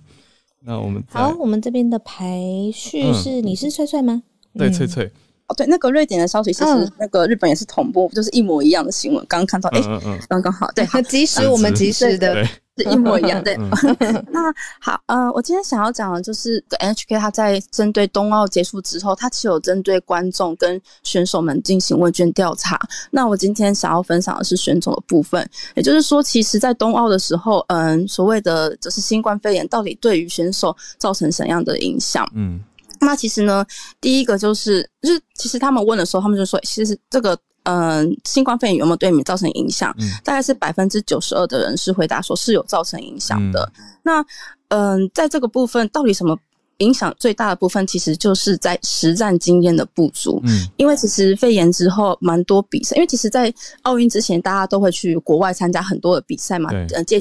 [0.61, 2.41] 那我们好，我们这边的排
[2.73, 4.23] 序是你是翠翠吗？
[4.55, 5.11] 对，翠翠。
[5.49, 9.25] 哦，对，那个瑞典的消息其实那个日本也是同步，就是一模一样的新闻。
[9.29, 9.81] 刚刚看到，哎，
[10.29, 12.47] 刚刚好，对，及 时，我们及时的。
[12.77, 13.57] 是一模一样对。
[14.33, 22.77] 那好，呃，我今天想要讲的就是 NHK 它在针对冬奥结束之后，它其实有针对观众跟选手们进行问卷调查。
[23.13, 32.29] 那我今天想要分享的是选手的部分，也就是说，其实，在冬奥的时候，嗯，所谓的就是新冠肺炎到底对于选手造成怎样的影响？
[32.35, 32.59] 嗯，
[33.05, 33.65] 那其实呢，
[34.01, 37.39] 第一个就是，就是其实他们问的时候，他们就说，其实这个。
[37.67, 39.91] 嗯，新冠肺炎有没有对你们造成影响？
[40.23, 43.73] 大概是百分之九十二的人是回答说是有造成影响的。
[44.03, 44.23] 那
[44.69, 46.39] 嗯，在这个部分，到底什么
[46.77, 50.43] 影响最大的部分，其实就是在实战经验的不足。
[50.45, 53.51] 嗯，因为其实肺炎之后，蛮多比赛，因为其实，在
[53.81, 57.19] 奥运之前，大家都会去国外参加很多的比赛嘛，呃，借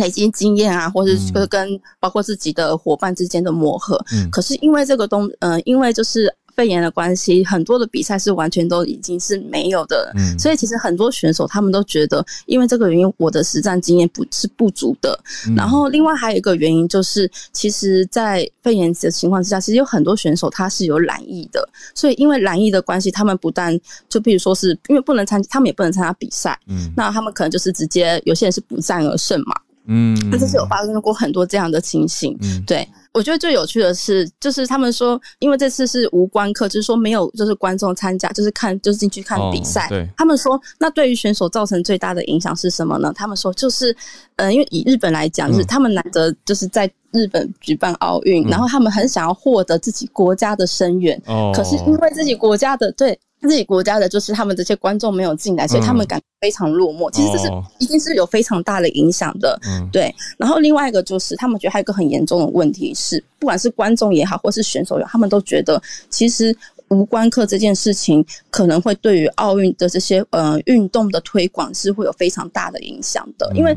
[0.00, 4.02] 累积经验啊，或者是跟包括自己的伙伴之间的磨合。
[4.12, 6.34] 嗯，可是因为这个东，嗯，因为就是。
[6.56, 10.12] 肺炎的关系，很多的比赛是完全都已经是没有的。
[10.14, 15.18] 嗯，所以其实很多选手他们都觉得，因为这个原因，我的实战经验不是不足的。
[15.56, 23.76] 然后另外还有一个原因就是，其实，在肺炎的情况之下，其实有很多选手他是有染疫的，所以因为染疫的关系，他们不但
[24.08, 26.56] 就比如说是因为不能参，他们也不能参加比赛。
[26.68, 29.56] 嗯，那他们可能就是直接有些人是不战而胜嘛。
[29.86, 32.36] 嗯，那这是有发生过很多这样的情形。
[32.42, 32.86] 嗯，对。
[33.12, 39.86] 我觉得最有趣的是，就是他们说，因为这次是无关客，就是说没有就是观众参加，就是看就是进去看比赛。
[39.88, 43.12] 对，他们说，那对于选手造成最大的影响是什么呢？
[43.14, 43.96] 他们说，就是，
[44.34, 51.16] 呃，因为以日本来讲，就是他们难得就是在日本举办奥运，然后他们很想要获得自己国家的声援。
[51.26, 53.16] 哦，可是因为自己国家的对。
[53.48, 57.10] 自己国家的就是他们这些观众没有进来，所以他们感非常落寞。
[57.10, 60.14] 其实这是一定是有非常大的影响的，嗯对。
[60.38, 65.80] 然后另外一个就是他们觉得还有一个很严重的问题是，不管是观众也好，或是选手也好，他们都觉得
[66.10, 66.56] 其实。
[66.88, 73.74] 无关课这件事情可能会对于奥运的这些呃运动的推广是会有非常大的影响的，因为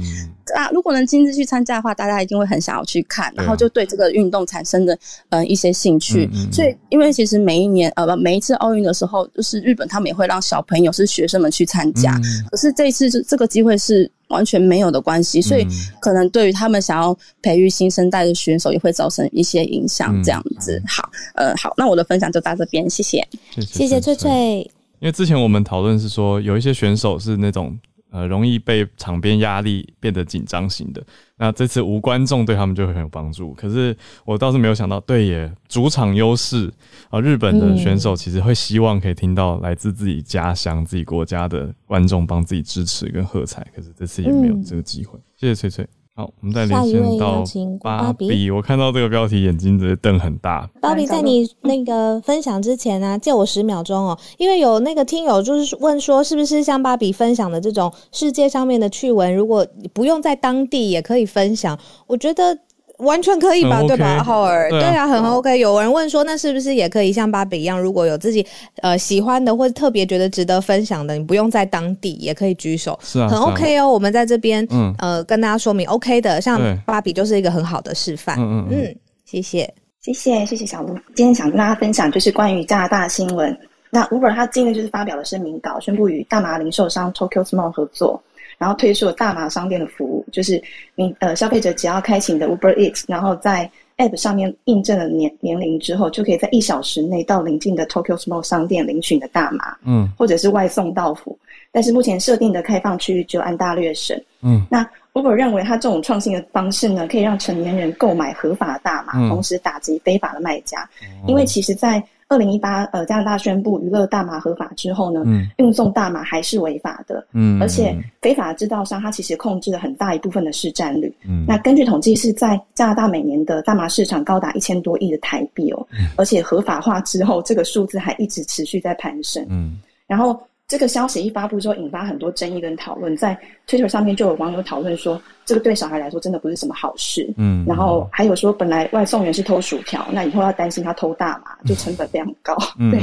[0.53, 4.97] 啊，如果能亲自去参加的话，大家一定会很想要去看，然后就对这个运动产生的
[5.29, 6.29] 呃一些兴趣。
[6.51, 12.19] 所以，因为其实每一年呃不每一次奥运的时候，就是日本他们也会让小朋友是学生们去参加，
[12.51, 14.09] 可是这一次这这个机会是。
[14.27, 15.65] 完全没有的关系，所以
[16.01, 20.21] 可能对于他们想要培育新生代的选手也会造成一些影响。
[20.21, 23.25] 这样子，好，呃，好，那我的分享就到这边，谢谢，
[23.61, 24.69] 谢谢翠翠。
[24.99, 27.79] 因为之前我们讨论是说，有一些选手是那种。
[28.09, 31.03] 呃，容易被场边压力变得紧张型的，
[31.37, 33.53] 那这次无观众对他们就会很有帮助。
[33.53, 33.95] 可是
[34.25, 36.71] 我倒是没有想到，对耶，主场优势
[37.09, 45.19] 啊，日本的选手其实会希望可以听到来自自己家乡、自己国家的观众帮自己支持跟喝彩，可是这次也没有这个机会。
[45.35, 45.96] 谢谢翠翠。
[46.17, 47.43] 好，我们再连线到
[47.79, 48.49] 芭比。
[48.49, 50.67] 我看到这个标题，眼睛直接瞪很大。
[50.81, 59.63] 芭比，在你那个分享之前呢， 借我十秒钟哦，因为有那个听友就是问说，是不是像芭比分享的这种世界上面的趣闻，如果
[59.93, 61.77] 不用在当地也可以分享？
[62.07, 62.57] 我觉得。
[62.97, 64.69] 完全可以吧，对吧，浩尔？
[64.69, 65.59] 对啊，很 OK。
[65.59, 68.45] 有人问说，那是不是也可以像芭比一样，如果有自己
[68.81, 73.87] 呃喜欢的或者特别觉得值得分享的，你不用在当地也可以举手，是啊，很 OK 哦。
[73.87, 78.35] 我们在这边嗯呃跟大家说明 OK 的，像芭比就是一个很好的示范。
[78.39, 78.95] 嗯嗯嗯，
[79.25, 79.71] 谢谢
[80.01, 80.95] 谢谢谢谢小鹿。
[81.15, 83.55] 今天想跟大家分享就是关于加拿大新闻。
[83.89, 88.21] 那 Uber 他今天就是发表了声明稿，宣布与大麻零售商 Tokyo Small 合作。
[88.57, 90.61] 然后推出了大麻商店的服务，就是
[90.95, 101.37] 你呃消费者只要开启你的 Uber Eats，然后在 App 上面印证了年年龄之后，就可以在一小时内到邻近的 Tokyo Small 商店领取你的大麻，嗯，或者是外送到府。
[101.71, 110.87] 但是目前设定的开放区域就按大略省，嗯，那 Uber 认为它这种创新的方式呢，可以让成年人购买合法的大麻，同时打击非法的卖家，
[111.27, 115.23] 因为其实在二零一八，呃，加拿大宣布娱乐大麻合法之后呢，
[115.57, 117.25] 运送大麻还是违法的。
[117.31, 121.13] 嗯，而且非法制造商它其实控制了很大一部分的市占率。
[121.25, 125.87] 嗯，那根据统计是在加拿大每年的大麻市场高达一千多亿的台币哦。
[125.91, 129.45] 嗯，而且合法化之后，这个数字还一直持续在攀升。
[129.49, 130.39] 嗯，然后。
[130.67, 137.33] 这个消息一发布之后，引发很多争议跟讨论，在 Twitter 上面就有网友讨论说，这个对小孩来说真的不是什么好事。
[137.37, 142.53] 嗯，然后还有说，本来外送员是偷薯条，那以后要担心他偷大麻，就成本非常高。
[142.91, 142.99] 对，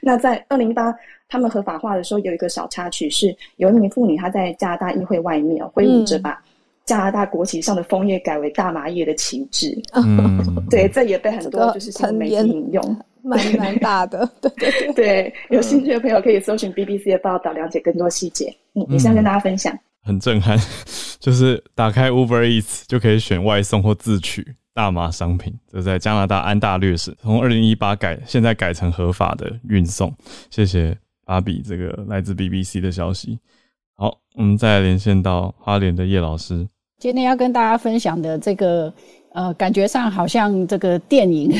[0.00, 0.94] 那在二零一八
[1.28, 6.42] 他们合法化的时候，有一个小插曲是，有一名妇女她在加拿大议会外面挥舞着把
[6.86, 9.78] 加拿大国旗上的枫叶改为大麻叶的旗帜。
[9.92, 12.96] 嗯， 对，这也被很多就是新闻媒体引用。
[13.22, 18.54] 蛮蛮大的，对对对，有兴趣的朋友可以搜寻 BBC 的报道，了解更多细节。
[18.74, 19.76] 嗯，以上跟大家分享。
[20.04, 20.58] 很震撼，
[21.20, 24.44] 就是打开 Uber Eats 就可以选外送或自取
[24.74, 25.54] 大麻商品。
[25.70, 30.12] 这在加拿大安大略省，从二零一八改，现在改成合法的运送。
[30.50, 33.38] 谢谢芭比这个来自 BBC 的消息。
[33.94, 36.66] 好，我们再连线到花莲的叶老师。
[36.98, 38.92] 今天要跟大家分享的这个，
[39.32, 41.52] 呃，感觉上好像这个电影。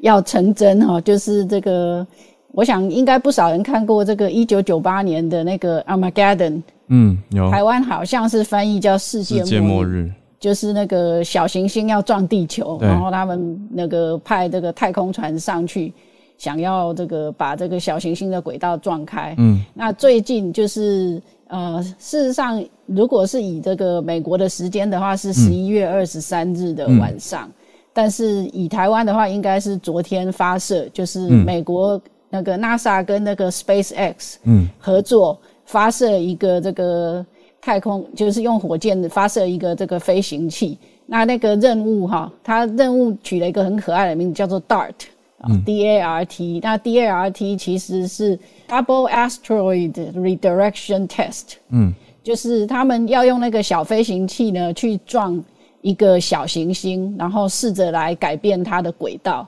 [0.00, 2.06] 要成真哈，就是这个，
[2.52, 6.52] 我想应该不少人看过这个一九九八年的那个《Armageddon》。
[6.88, 7.50] 嗯，有。
[7.50, 15.92] 台湾好像是翻译叫《世界末日》，就是那个小行星要撞地球，然后他们那个派这个太空船上去，
[16.38, 19.34] 想要这个把这个小行星的轨道撞开。
[19.38, 27.48] 嗯，那最近就是呃，事实上，如果是以这个美国的时间的话，是十一月二十三日的晚上。
[27.92, 34.36] 但是以台湾的话，应该是昨天发射，就是美国那个 NASA 跟那个 SpaceX
[34.78, 37.24] 合作发射一个这个
[37.60, 40.78] 太空，就是用火箭发射一个这个飞行器。
[41.06, 44.94] 那那个任务哈，它任务取了一个很可爱的名字，叫做 DART。
[45.40, 46.60] 啊 DART。
[46.62, 48.38] 那 DART 其实是
[48.68, 55.42] Double Asteroid Redirection Test，嗯就是他们要用那个小飞行器呢去撞
[55.82, 59.46] 一个小行星，然后试着来改变它的轨道。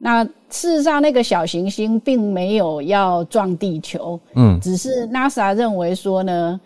[0.00, 6.60] 那事实上，那个小行星并没有要撞地球，嗯只是 NASA 认为说呢，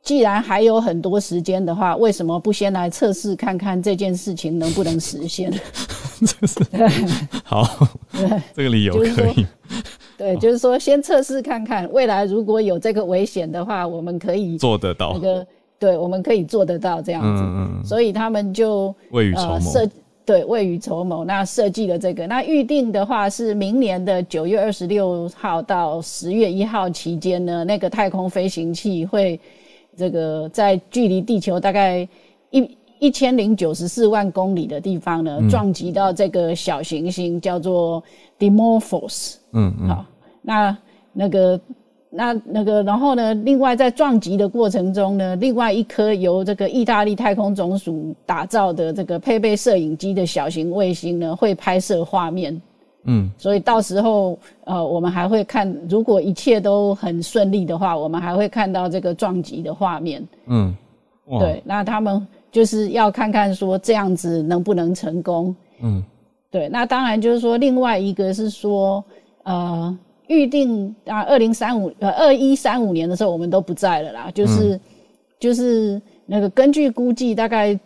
[0.00, 5.52] 既然还有很多时间的话，为什么不先来测试看看这件事情能不能实现？
[6.24, 6.60] 这是
[7.42, 7.66] 好，
[8.54, 9.44] 这个理由可以。
[10.16, 15.46] 对，就是说先测试看看，未来如果有这个危险的话，我们可以做得到那个，
[15.82, 17.42] 对，我们可以做得到这样子。
[17.42, 19.90] 嗯嗯嗯所以他们就未雨绸缪呃设
[20.24, 22.24] 对未雨绸缪，那设计了这个。
[22.28, 29.40] 那预定的话是明年的九月二十六号到十月一号期间呢，那个太空飞行器会
[29.96, 32.08] 这个在距离地球大概
[32.50, 38.00] 一一千零九十四万公里的地方呢，嗯撞击到这个小行星，叫做
[38.38, 39.34] Dimorphos。
[39.50, 40.04] 嗯嗯好，
[40.42, 40.78] 那
[41.12, 41.60] 那个
[42.14, 52.60] 那那个，然后呢，另外在撞击的过程中呢，另外一颗由这个意大利太空总署打造的这个配备摄影机的小型卫星呢，会拍摄画面。
[53.04, 60.22] 嗯所以到时候，呃，我们还会看，如果一切都很顺利的话，我们还会看到这个撞击的画面。
[60.46, 60.72] 嗯，
[61.26, 65.56] 哇，对，那他们就是要看看说这样子能不能成功。
[65.82, 66.04] 嗯
[66.50, 69.02] 对，那当然就是说，另外一个是说，
[69.42, 69.98] 呃，
[70.32, 74.80] 预定啊，二零三五呃二一三五年的时候，我们都不在了啦，就是、
[75.38, 77.78] 就是那个根据估计，大概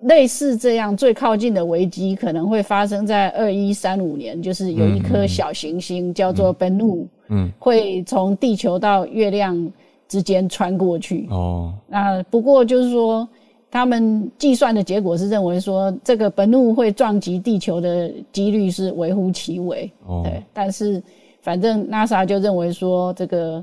[0.00, 7.50] 类似这样最靠近的危机可能会发生在二一三五年，就是有一颗小行星叫做 Bennu，嗯。
[7.58, 9.72] 会从地球到月亮
[10.06, 11.26] 之间穿过去。
[11.30, 13.26] 哦，那不过就是说，
[13.70, 19.90] 他们计算的结果是认为说，这个本怒会撞击地球的几率是微乎其微。
[20.06, 20.22] 哦。
[20.22, 21.02] 对，但是
[21.44, 23.62] 反正 NASA 就认为说，这个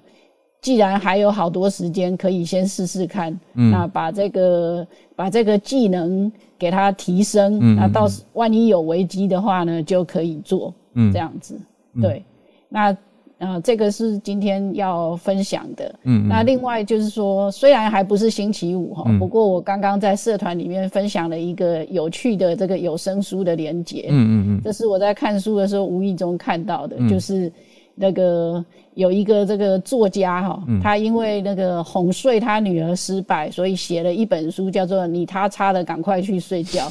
[0.61, 11.59] 既然还有好多时间，可以先试试看，嗯那把这个把这个技能给它提升，嗯那到时万一有危机的话呢，就可以做嗯这样子。
[11.99, 12.23] 对，
[12.69, 12.95] 那
[13.39, 15.89] 呃，这个是今天要分享的。
[16.03, 24.09] 嗯嗯那另外就是说，虽然还不是星期五哈，嗯不过我刚刚在社团里面分享了一个有趣的这个有声书的连结。
[24.09, 27.51] 嗯嗯嗯这是我在看书的时候无意中看到的，嗯就是
[27.95, 28.63] 那个
[28.95, 36.89] 有一个这个作家哈，嗯他因为那个哄睡他女儿失败，所以写了一本书，叫做《你他差的赶快去睡觉》，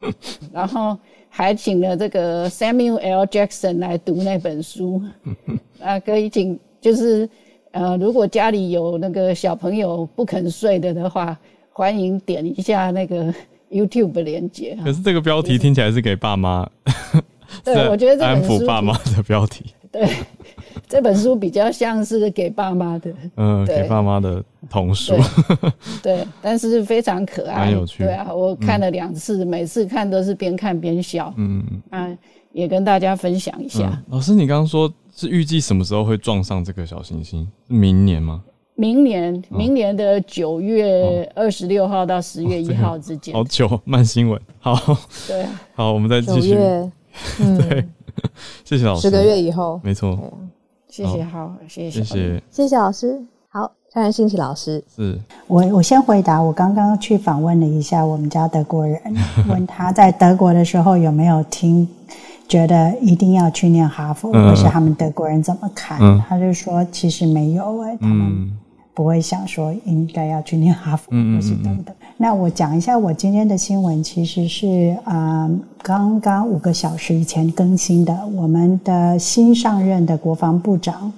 [0.52, 0.96] 然后
[1.28, 3.26] 还请了这个 Samuel L.
[3.26, 5.02] Jackson 来读那本书，
[5.80, 7.28] 啊，可以请就是
[7.72, 11.36] 呃，如果家里有那个小朋友不肯睡的的话，
[11.72, 13.34] 欢迎点一下那个
[13.70, 14.92] YouTube 的连接可。
[14.92, 16.68] 是这个标题听起来是给爸妈，
[17.64, 19.64] 对我觉得这安本书 抚爸妈的标题，
[19.94, 20.08] 对，
[20.88, 23.82] 这本书比较像是给爸妈的，嗯，对。
[23.82, 25.14] 给爸妈的童书。
[26.02, 28.02] 对，对，但是非常可爱，蛮有趣。
[28.02, 31.64] 对啊，我看了两次，每次看都是边看边笑，嗯。
[31.70, 32.18] 嗯啊，
[32.50, 33.88] 也跟大家分享一下。
[33.88, 34.02] 嗯。
[34.10, 37.46] 老师，你刚刚说是预计什么时候会撞上这个小行星？
[37.68, 38.42] 是明年吗？
[38.74, 39.56] 明年，哦。
[39.56, 44.40] 明年的九月二十六号到十月一号之间，好久，慢新闻。
[44.58, 44.74] 好。
[45.28, 46.54] 对啊，好，我们再九继续。
[46.54, 46.90] 月，
[47.40, 47.84] 嗯， 对，
[48.64, 49.00] 谢谢老师。
[49.02, 50.18] 十个月以后，没错，
[50.88, 52.42] 谢谢，好，谢谢，谢谢。
[52.50, 53.20] 谢谢老师。
[53.48, 59.00] 好，看看信息老师，是，我我先回答，我刚刚去访问了一下我们家德国人，
[59.48, 61.88] 问他在德国的时候有没有听，
[62.48, 65.98] 觉得一定要去念哈佛，嗯或是他们德国人怎么看？
[66.00, 68.58] 嗯他就说其实没有哎、他们嗯
[68.94, 71.94] 不会想说应该要去念哈佛，或是等等。
[72.16, 81.12] 那我讲一下我今天的新闻，其实是啊、呃刚刚五个小时以前更新的，我们的新上任的国防部长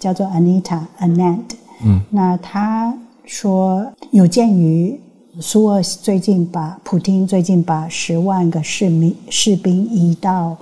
[0.00, 1.38] 叫做 Anita Anand。
[1.84, 2.92] 嗯，那他
[3.24, 4.98] 说，有鉴于
[5.38, 10.56] 苏俄最近把普京最近把十万个士民士兵移到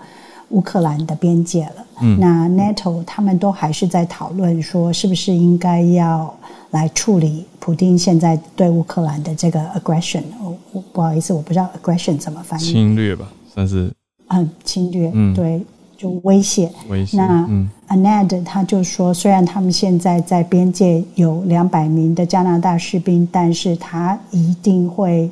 [0.50, 6.34] 乌克兰的边界了，嗯那 NATO 他们都还是在讨论说，是不是应该要
[6.70, 10.22] 来处理普丁现在对乌克兰的这个 aggression？
[10.42, 13.92] 我我不好意思，我不知道 aggression 怎么翻译，侵略吧，算是
[14.28, 15.60] 嗯，侵略，嗯对，
[15.96, 16.70] 就威胁。
[16.88, 17.16] 威胁。
[17.16, 25.28] 那嗯 Anad 他就说，虽然他们现在在边界有两百名的加拿大士兵，但是他一定会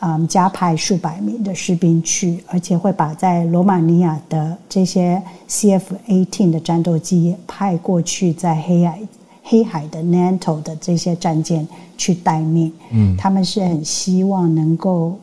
[0.00, 8.98] 嗯加派数百名的士兵去，而且会把在罗马尼亚的这些 CF-18 的战斗机也派过去，在黑海
[9.42, 11.66] 黑海的 NATO 的这些战舰
[11.98, 12.72] 去待命。
[12.90, 15.18] 嗯他们是很希望能够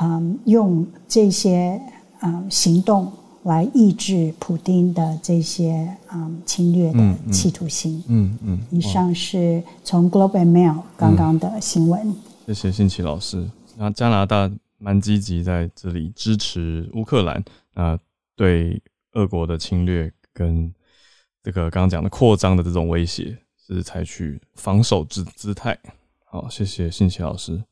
[0.00, 1.80] 嗯用这些
[2.20, 3.12] 嗯行动
[3.42, 8.02] 来抑制普丁的这些嗯侵略的企图心。
[8.08, 8.58] 嗯嗯。
[8.70, 12.14] 以上是从 Globe and Mail 刚刚的新闻。
[12.46, 13.48] 谢谢信奇老师。
[13.76, 17.42] 那加拿大蛮积极在这里支持乌克兰
[17.74, 17.98] 啊，
[18.36, 18.80] 对
[19.14, 20.72] 俄国的侵略跟
[21.44, 23.36] 这个刚刚讲的扩张的这种威胁，
[23.66, 25.78] 是采取防守姿姿态。
[26.24, 27.62] 好，谢谢信奇老师。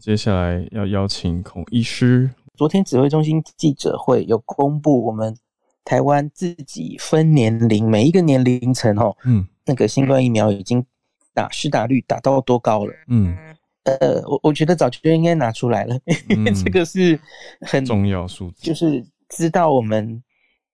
[0.00, 2.28] 接下来要邀请孔医师。
[2.56, 5.36] 昨天指挥中心记者会有公布，我们
[5.84, 10.84] 台湾自己分年龄，每一个年龄层哦，嗯，那个新冠疫苗已经
[11.32, 12.92] 打施打率打到多高了？
[13.06, 13.36] 嗯，
[13.84, 15.96] 呃，我我觉得早就应该拿出来了，
[16.28, 17.16] 因为这个是
[17.60, 20.20] 很重要数字，就是知道我们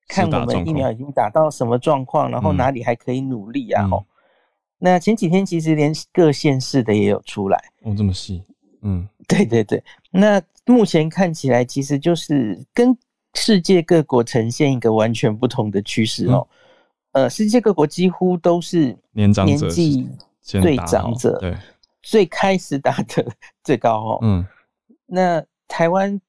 [0.09, 3.89] 看我们疫苗已经打到什么状况，然后哪里还可以努力啊？
[3.91, 4.05] 哦，
[4.79, 8.43] 那前几天其实连各县市的也有出来，哦，这么细，
[8.83, 10.43] 嗯， 对对对，那。
[10.65, 12.97] 目前看起来，其实就是跟
[13.35, 16.47] 世界各国呈现一个完全不同的趋势哦。
[17.11, 20.09] 呃，世界各国几乎都是年长年纪
[20.41, 21.57] 最长者，对，
[22.01, 23.27] 最开始打的
[23.65, 24.19] 最高哦。
[24.23, 24.47] 嗯，
[25.05, 26.21] 那台湾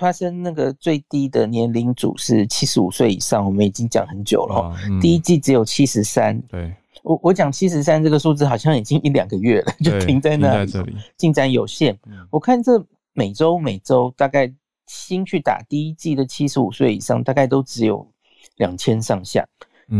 [0.00, 4.74] 发生那个最低的年龄组是七十五岁以上，我们已经讲很久了。
[5.00, 6.74] 第一季只有七十三，对
[7.04, 10.72] 我我讲七十三这个数字好像已经一两个月了，就停在那里，
[11.16, 11.96] 进展有限。
[12.30, 12.84] 我看这。
[13.12, 14.50] 每周每周大概
[14.86, 18.08] 新去打第一季的七十五岁以上，大概都只有
[18.56, 19.44] 两千上下，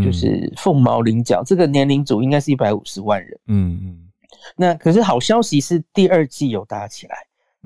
[0.02, 1.42] 就是凤毛麟角。
[1.44, 3.40] 这个年龄组应该是一百五十万人。
[3.48, 3.98] 嗯嗯。
[4.56, 7.16] 那可是好消息是第二季有打起来，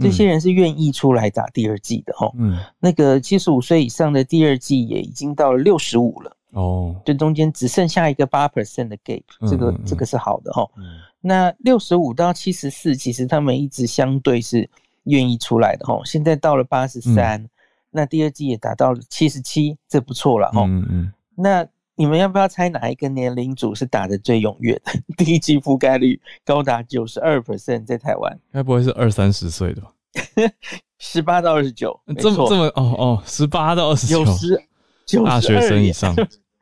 [0.01, 2.31] 这些人是愿意出来打第二季的哈。
[2.37, 2.59] 嗯。
[2.79, 6.37] 那个七十五岁以上的第二季也已经到了六十五了。
[6.53, 6.95] 哦。
[7.05, 10.69] 这中间只剩下一个八 percent 的 gap，这个这个是好的哈。
[10.77, 10.85] 嗯。
[11.21, 14.69] 那六十五到七十四，其实他们一直相对是。
[15.07, 17.47] 愿意出来的哈，现在到了八十三，
[17.91, 20.63] 那第二季也达到了七十七，这不错了哈。
[20.65, 21.13] 嗯嗯。
[21.35, 24.93] 那你们要不要猜哪一个年龄组是打的最踊跃的？
[25.17, 29.93] 第一季覆盖率高达九十二 percent，在台湾，该不会是二三十岁的吧？
[30.99, 34.63] 十八到二十九，这么这么哦哦，十八到二十九，九十
[35.07, 36.15] 九大学生以上，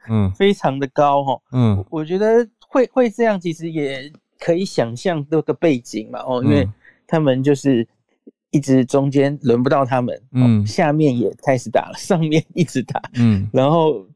[0.08, 1.40] 嗯， 非常的高哈。
[1.52, 6.68] 嗯，我觉得会会这样，其实也可以想象这个背景嘛哦，因为
[7.06, 7.86] 他们就是。
[8.54, 14.06] 一直中间轮不到他们，嗯，下面也开始打了，上面一直打，嗯，然后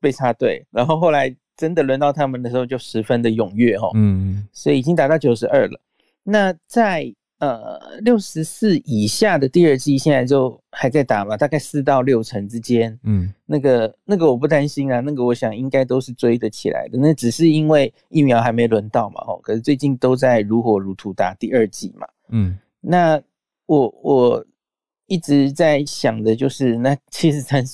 [0.00, 5.80] 被插队，然后后来真的轮到他们的时候，就十分的踊跃，哦，嗯，所以已经达到九十二了。
[6.22, 23.22] 那在呃六十四以下的第二季，现在就还在打嘛，大概四到六成之间，嗯，那个那个我不担心啊，那个我想应该都是追得起来的，那只是因为疫苗还没轮到嘛，哦，可是最近都在如火如荼打第二季嘛，嗯，那。
[23.68, 24.46] 我我
[25.08, 27.64] 一直在想的就是那七十三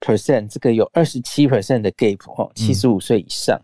[0.00, 3.60] percent 这个有二十七 percent 的 gap 哈，七十五岁以上。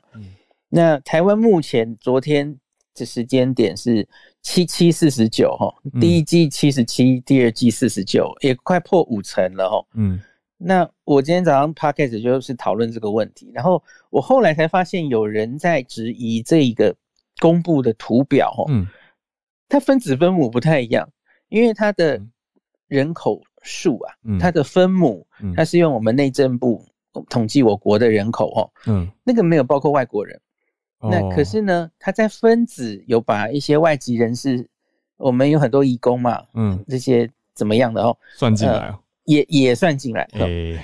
[0.68, 2.59] 那台湾目前昨天
[2.95, 4.07] 的时间点是
[4.43, 9.87] 七七四十九哈，第一季七十七，第二季四十九，也快破五成了哈。
[9.95, 10.20] 嗯，
[10.57, 16.95] 那我今天早上 podcast 就是讨论这个问题，然后我后来才发现有人在质疑这一个
[17.41, 18.87] 公布的图表哦，嗯，
[19.68, 21.09] 它分子分母不太一样。
[21.51, 22.20] 因为它的
[22.89, 26.85] 人口数啊，它的分母，它是用我们内政部
[27.31, 30.39] 统计我国的人口哦，嗯，那个没有包括外国人，
[31.01, 34.69] 那可是呢，它在分子有把一些外籍人士，
[35.17, 40.29] 我们有很多义工嘛，嗯，这些怎么样的哦，算进来哦，也也算进来，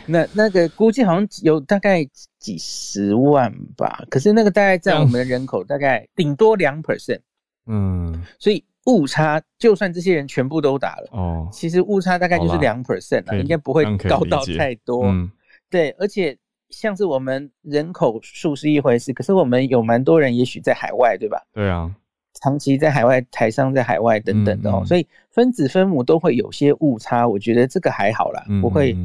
[0.07, 2.03] 那那个估计好像有大概
[2.39, 7.21] 几十万吧，可是那个大概在我们的人口大概顶多两 percent，
[7.67, 8.65] 嗯，所以。
[8.87, 15.05] 误差，就算这些人全部都打了，哦，其实误差大概就是两 percent 啊，应该不会高到太多。
[15.05, 15.31] 嗯，
[15.69, 16.37] 对，而且
[16.71, 21.43] 像是我们人口数是一回事，可是我们有蛮多人也许在海外，对吧？
[21.53, 21.95] 对啊，
[22.41, 27.29] 长期在海外、台商在海外等等的哦，所以分子分母都会有些误差。
[27.29, 28.97] 我觉得这个还好啦，不会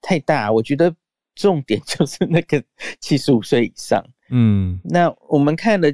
[0.00, 0.52] 太大。
[0.52, 0.94] 我觉得
[1.34, 2.62] 重点 就是那个
[3.00, 4.04] 七十五岁以上。
[4.30, 5.92] 嗯，那我们看了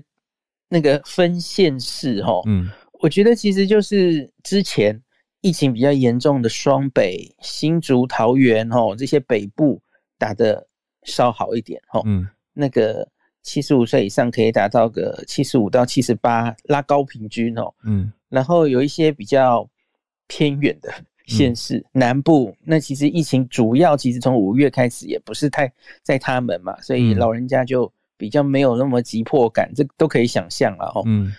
[0.68, 2.70] 那个分县市，哈，嗯。
[3.02, 5.00] 我觉得其实就是之前
[5.40, 9.80] 疫情比较严重的双北、新竹、桃园哦，这些北部
[10.18, 10.66] 打的
[11.04, 12.02] 稍好一点哦。
[12.04, 13.08] 嗯，那个
[13.42, 17.72] 七十五岁以上可以达到个七十五到七十八，拉高平均哦。
[17.84, 19.66] 嗯，然后有一些比较
[20.26, 20.92] 偏远的
[21.26, 25.72] 县市，南部那其实疫情主要其实从五月开始也不是太
[26.02, 31.02] 在他们嘛，所以老人家就比较没有那么急迫感，这都可以想象了哦。
[31.06, 31.32] 嗯。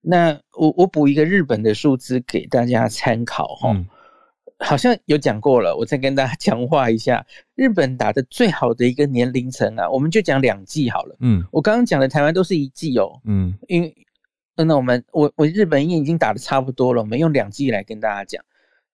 [0.00, 3.76] 那我我补一个日本的数字给大家参考哈，
[4.58, 7.24] 好像有讲过了，我再跟大家 强化一下，
[7.54, 11.16] 日本打的最好的一个年龄层啊，我们就讲两季好了。
[11.20, 13.20] 嗯，我刚刚讲的台湾都是一季哦。
[13.24, 13.94] 嗯，因为
[14.56, 18.44] 那我们我我日本已经打的差不多了，我们用两季来跟大家讲，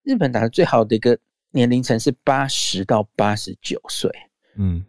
[0.03, 1.19] 日本打的最好的一个
[1.51, 4.11] 年龄层是八十到八十九岁。
[4.57, 4.85] 嗯，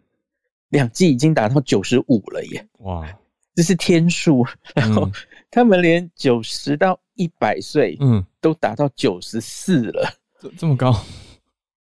[0.68, 2.66] 两季已经打到九十五了耶！
[2.78, 3.08] 哇，
[3.54, 4.46] 这是天数。
[4.74, 5.10] 然后
[5.50, 10.08] 他们连九十到一百岁，嗯，都达到九十四了。
[10.38, 10.94] 这这么高？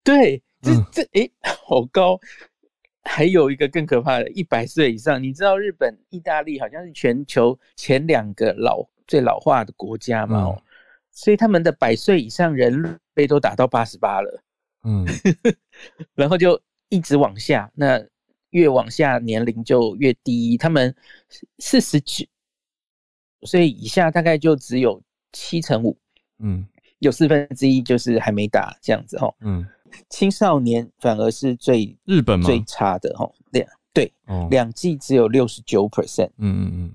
[0.03, 1.31] 对，这这诶，
[1.65, 2.19] 好高！
[3.03, 5.21] 还有一个更可怕的，一百岁以上。
[5.21, 10.43] 你知道日本、意大利好像是全球前两个老最老化的国家嘛？
[10.43, 10.61] 哦，
[11.11, 14.43] 所以他们的百岁以上人被都达到八十八了。
[14.83, 15.05] 嗯，
[16.15, 18.01] 然后就一直往下，那
[18.51, 20.57] 越往下年龄就越低。
[20.57, 20.93] 他们
[21.59, 22.25] 四十九
[23.43, 25.97] 岁以以下大概就只有七成五。
[26.39, 26.65] 嗯。
[26.99, 29.63] 有四分之一就是还没打这样子哈，嗯，
[30.09, 34.11] 青少年反而是最日本最差的哈，两对，
[34.49, 36.91] 两季只有六十九 percent，嗯嗯嗯，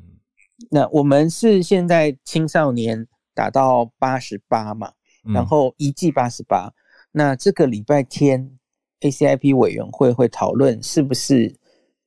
[0.72, 6.72] 那我们是现在青少年打到八十八嘛，然后一季八十八，
[7.12, 8.58] 那这个礼拜天
[9.02, 11.54] ACIP 委员会会讨论是不是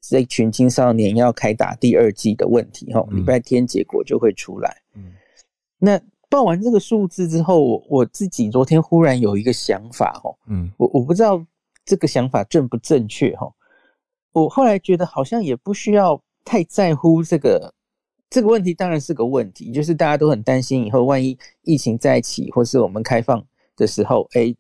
[0.09, 5.13] 这群青少年要开打第二季的问题哈，礼拜天结果就会出来，嗯，
[5.77, 6.01] 那。
[6.27, 11.41] 报完这个数字之后，我我自己昨天忽然有一个想法，哈，嗯，我我不知道
[11.85, 13.47] 这个想法正不正确，哈，
[14.33, 17.73] 我后来觉得好像也不需要太在乎这个
[18.29, 23.41] 这个问题，当然是个问题，就是大家都很担心以后万一疫情再起，或是我们开放
[23.77, 24.53] 的时候，哎，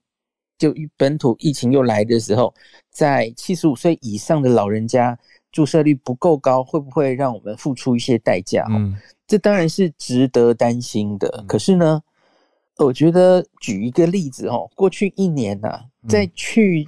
[0.57, 2.53] 就本土疫情又来的时候，
[2.89, 5.17] 在七十五岁以上的老人家
[5.51, 8.65] 注射率不够高，会不会让我们付出一些代价？
[8.69, 8.95] 嗯。
[9.27, 11.43] 这当然是值得担心的。
[11.47, 11.99] 可是呢，
[12.77, 16.85] 我觉得举一个例子哦，过去一年呐，在去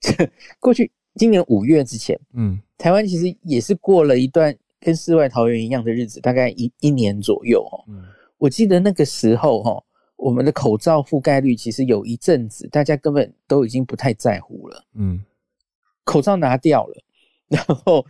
[0.58, 7.84] 过去今年五月之前，嗯，台湾其实也是过了一段跟世外桃源一样的日子，大概一一年左右哦。
[7.88, 8.02] 嗯，
[8.38, 9.84] 我记得那个时候哈，
[10.24, 14.84] 我们的口罩覆盖率其实有一阵子，大家根本都已经不太在乎了。
[14.94, 15.22] 嗯，
[16.04, 17.02] 口罩拿掉了，
[17.48, 18.04] 然后。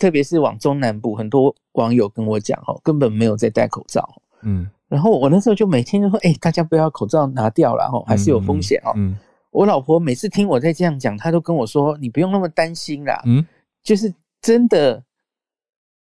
[0.00, 4.02] 特别是往中南部，很多网友跟我讲，哦，根本没有在戴口罩。
[4.40, 8.94] 嗯，然后我那时候就每天就说，哎，大家不要口罩拿掉了，哦，还是有风险哦。
[8.96, 9.14] 嗯，
[9.50, 13.22] 我老婆每次听我在这样讲，她都跟我说，你不用那么担心啦。
[13.26, 13.44] 嗯，
[13.82, 15.04] 就是真的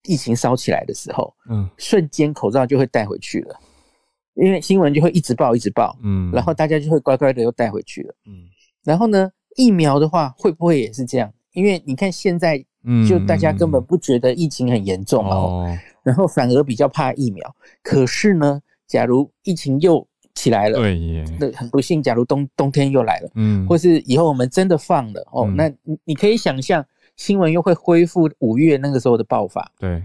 [0.09, 3.61] 疫情烧起来的时候，嗯，瞬间口罩就会带回去了，
[4.35, 8.15] 因为新闻就会一直报一直报，嗯，然后大家就会乖乖的又带回去了。
[8.27, 8.45] 嗯，
[8.85, 11.33] 然后呢，疫苗的话会不会也是这样？
[11.53, 12.65] 因为你看现在。
[13.09, 17.57] 就大家根本不觉得疫情很严重哦，然后反而比较怕疫苗。
[17.83, 26.85] 可是呢，假如疫情又起来了，对，那很不幸，假如冬冬天又来了，嗯，或是以后我们真的放了哦，那你你可以想象，
[27.17, 30.05] 新闻又会恢复五月那个时候的爆发，对，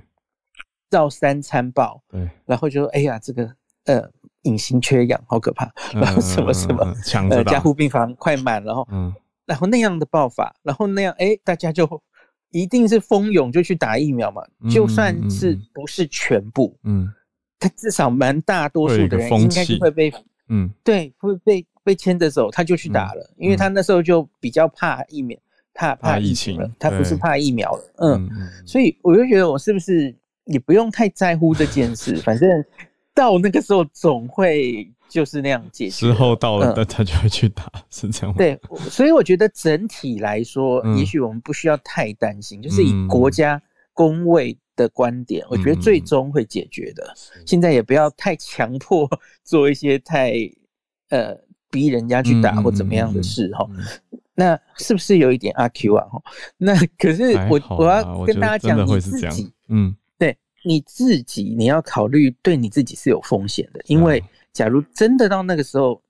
[0.90, 3.44] 照三餐报，对，然后就说哎呀，这个
[3.88, 4.10] 呃
[4.44, 6.96] 隐形缺氧好可怕，然后什么什么。
[7.30, 9.14] 呃加护病房快满了，嗯，
[9.46, 12.02] 然后那样的爆发，然后那样哎大家就。
[12.52, 14.42] 一定是蜂拥就去打疫苗嘛？
[14.72, 17.08] 就算是不是全部，嗯，
[17.60, 20.12] 他至少蛮大多数的人应该是会被，
[20.48, 25.38] 嗯，对，会被被牵着走，他就去打了，因为他那时候就比较怕疫苗，
[25.76, 28.28] 怕怕疫情了，他不是怕疫苗了，嗯，
[28.66, 30.12] 所以我就觉得我是不是
[30.46, 32.50] 也不用太在乎这件事，反正
[33.20, 34.89] 到那个时候总会。
[35.09, 38.38] 就是那样解决，时候到了，那他就会去打，是这样吗？
[38.38, 38.59] 对，
[38.91, 43.59] 所以我觉得整体来说，也许我们不需要太担心，就是以国家
[43.91, 47.11] 公卫的观点，我觉得最终会解决的。
[47.47, 49.09] 现在也不要太强迫
[49.43, 50.32] 做一些太
[51.09, 51.36] 呃
[51.72, 53.67] 逼人家去打或怎么样的事哈。
[54.36, 56.05] 那是不是有一点阿 Q 啊？
[56.05, 56.22] 哈，
[56.55, 59.97] 那可是我我要跟大家讲，你自己，嗯，对，
[60.64, 64.24] 你自己你要考虑，对你自己是有风险的，因为。
[64.51, 66.01] 假如真的到那个时候，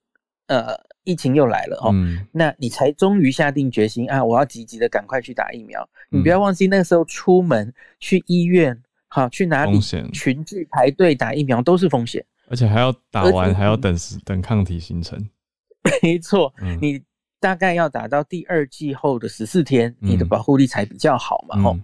[0.48, 0.74] 呃，
[1.04, 1.94] 疫情又来了哦，
[2.32, 5.88] 那你才终于下定决心啊，我要积极的赶快去打疫苗。
[6.10, 9.78] 你不要忘记那个时候出门去医院，好去哪里
[10.14, 15.20] 群聚排队打疫苗都是风险，而且还要打完还要等时等抗体形成。
[16.02, 17.00] 没错，你
[17.42, 21.78] 大概要打到第二季后的十四天，你的保护力才比较好嘛，吼。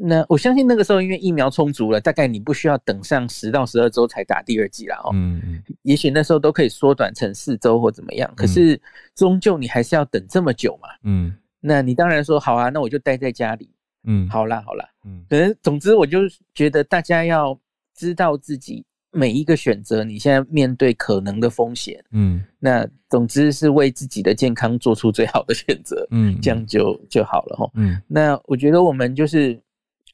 [0.00, 5.10] 那我相信那个时候，因为疫苗充足了，大概你不需要等上十到十二周才打第二剂了哦。
[5.12, 5.62] 嗯嗯。
[5.82, 8.80] 也许那时候都可以缩短成四周或怎么样，可是
[9.14, 10.88] 终究你还是要等这么久嘛。
[11.04, 11.34] 嗯。
[11.60, 13.68] 那你当然说好啊，那我就待在家里。
[14.04, 14.28] 嗯。
[14.28, 14.88] 好啦好啦。
[15.04, 15.24] 嗯。
[15.28, 16.20] 可能总之我就
[16.54, 17.58] 觉得大家要
[17.96, 29.58] 知道自己每一个选择，你现在面对可能的风险，嗯，那总之是为自己的健康做出最好的选择，嗯，这样就就好了哈，嗯，那我觉得我们就是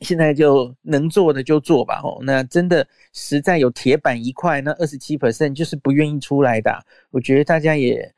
[0.01, 8.15] 现在就能做的就做吧，哦，那真的实在有铁板一块，那二十七 percent 就是不愿意出来的，我觉得大家也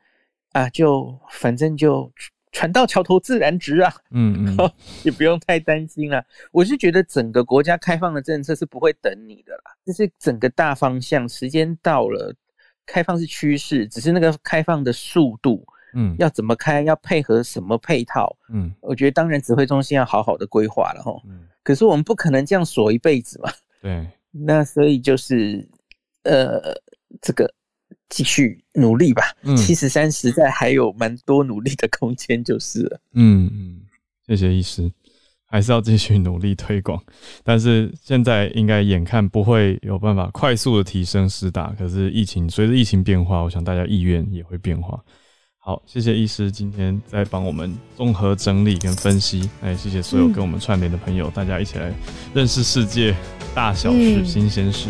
[0.53, 2.11] 啊，就反正就。
[2.53, 4.71] 船到桥头自然直啊，嗯嗯，
[5.03, 6.23] 也不用太担心了。
[6.51, 12.33] 我是觉得整个国家开放的政策是不会等你的啦，这是整个大方向，时间到了，
[12.85, 15.63] 开放是趋势，只是那个开放的速度，
[15.93, 23.51] 嗯，要怎么开，要配合什么配套，嗯，我觉得当然指挥中心要好好的规划了哈，嗯，可是我们不可能这样锁一辈子嘛，
[23.81, 25.67] 对，那所以就是
[26.23, 26.73] 呃
[27.21, 27.53] 这个。
[28.09, 29.21] 继续努力吧，
[29.57, 33.01] 七十三实在还有蛮多努力的空间，就是了。
[33.11, 33.81] 嗯嗯，
[34.25, 34.89] 谢谢医师，
[35.45, 37.03] 还是要继续努力推广，
[37.43, 45.03] 但是现在应该眼看不会有办法快速的提升施打，可是疫情随着疫情变化，我想大家意愿也会变化。
[45.67, 51.91] 好，谢谢医师今天在帮我们综合整理跟分析，哎，谢谢所有跟我们串联的朋友，大家一起来
[52.33, 53.13] 认识世界
[53.53, 54.87] 大小事、新鲜事。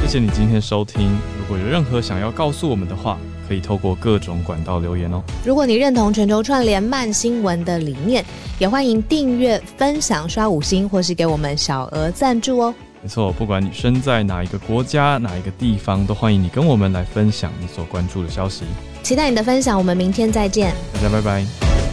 [0.00, 1.06] 谢谢你今天收听。
[1.38, 5.22] 如果有任何想要告诉我们的话，可以透过各种管道留言哦。
[5.44, 8.24] 如果你认同全球串联慢新闻的理念，
[8.58, 12.74] 也欢迎订阅、分享、刷五星，或是给我们小额赞助哦。
[13.02, 18.64] 没错，不管你身在哪一个国家、哪一个地方，都欢迎你跟我们来分享你所关注的消息。
[19.02, 20.74] 期待你的分享，我们明天再见。
[20.92, 21.87] 大家拜拜。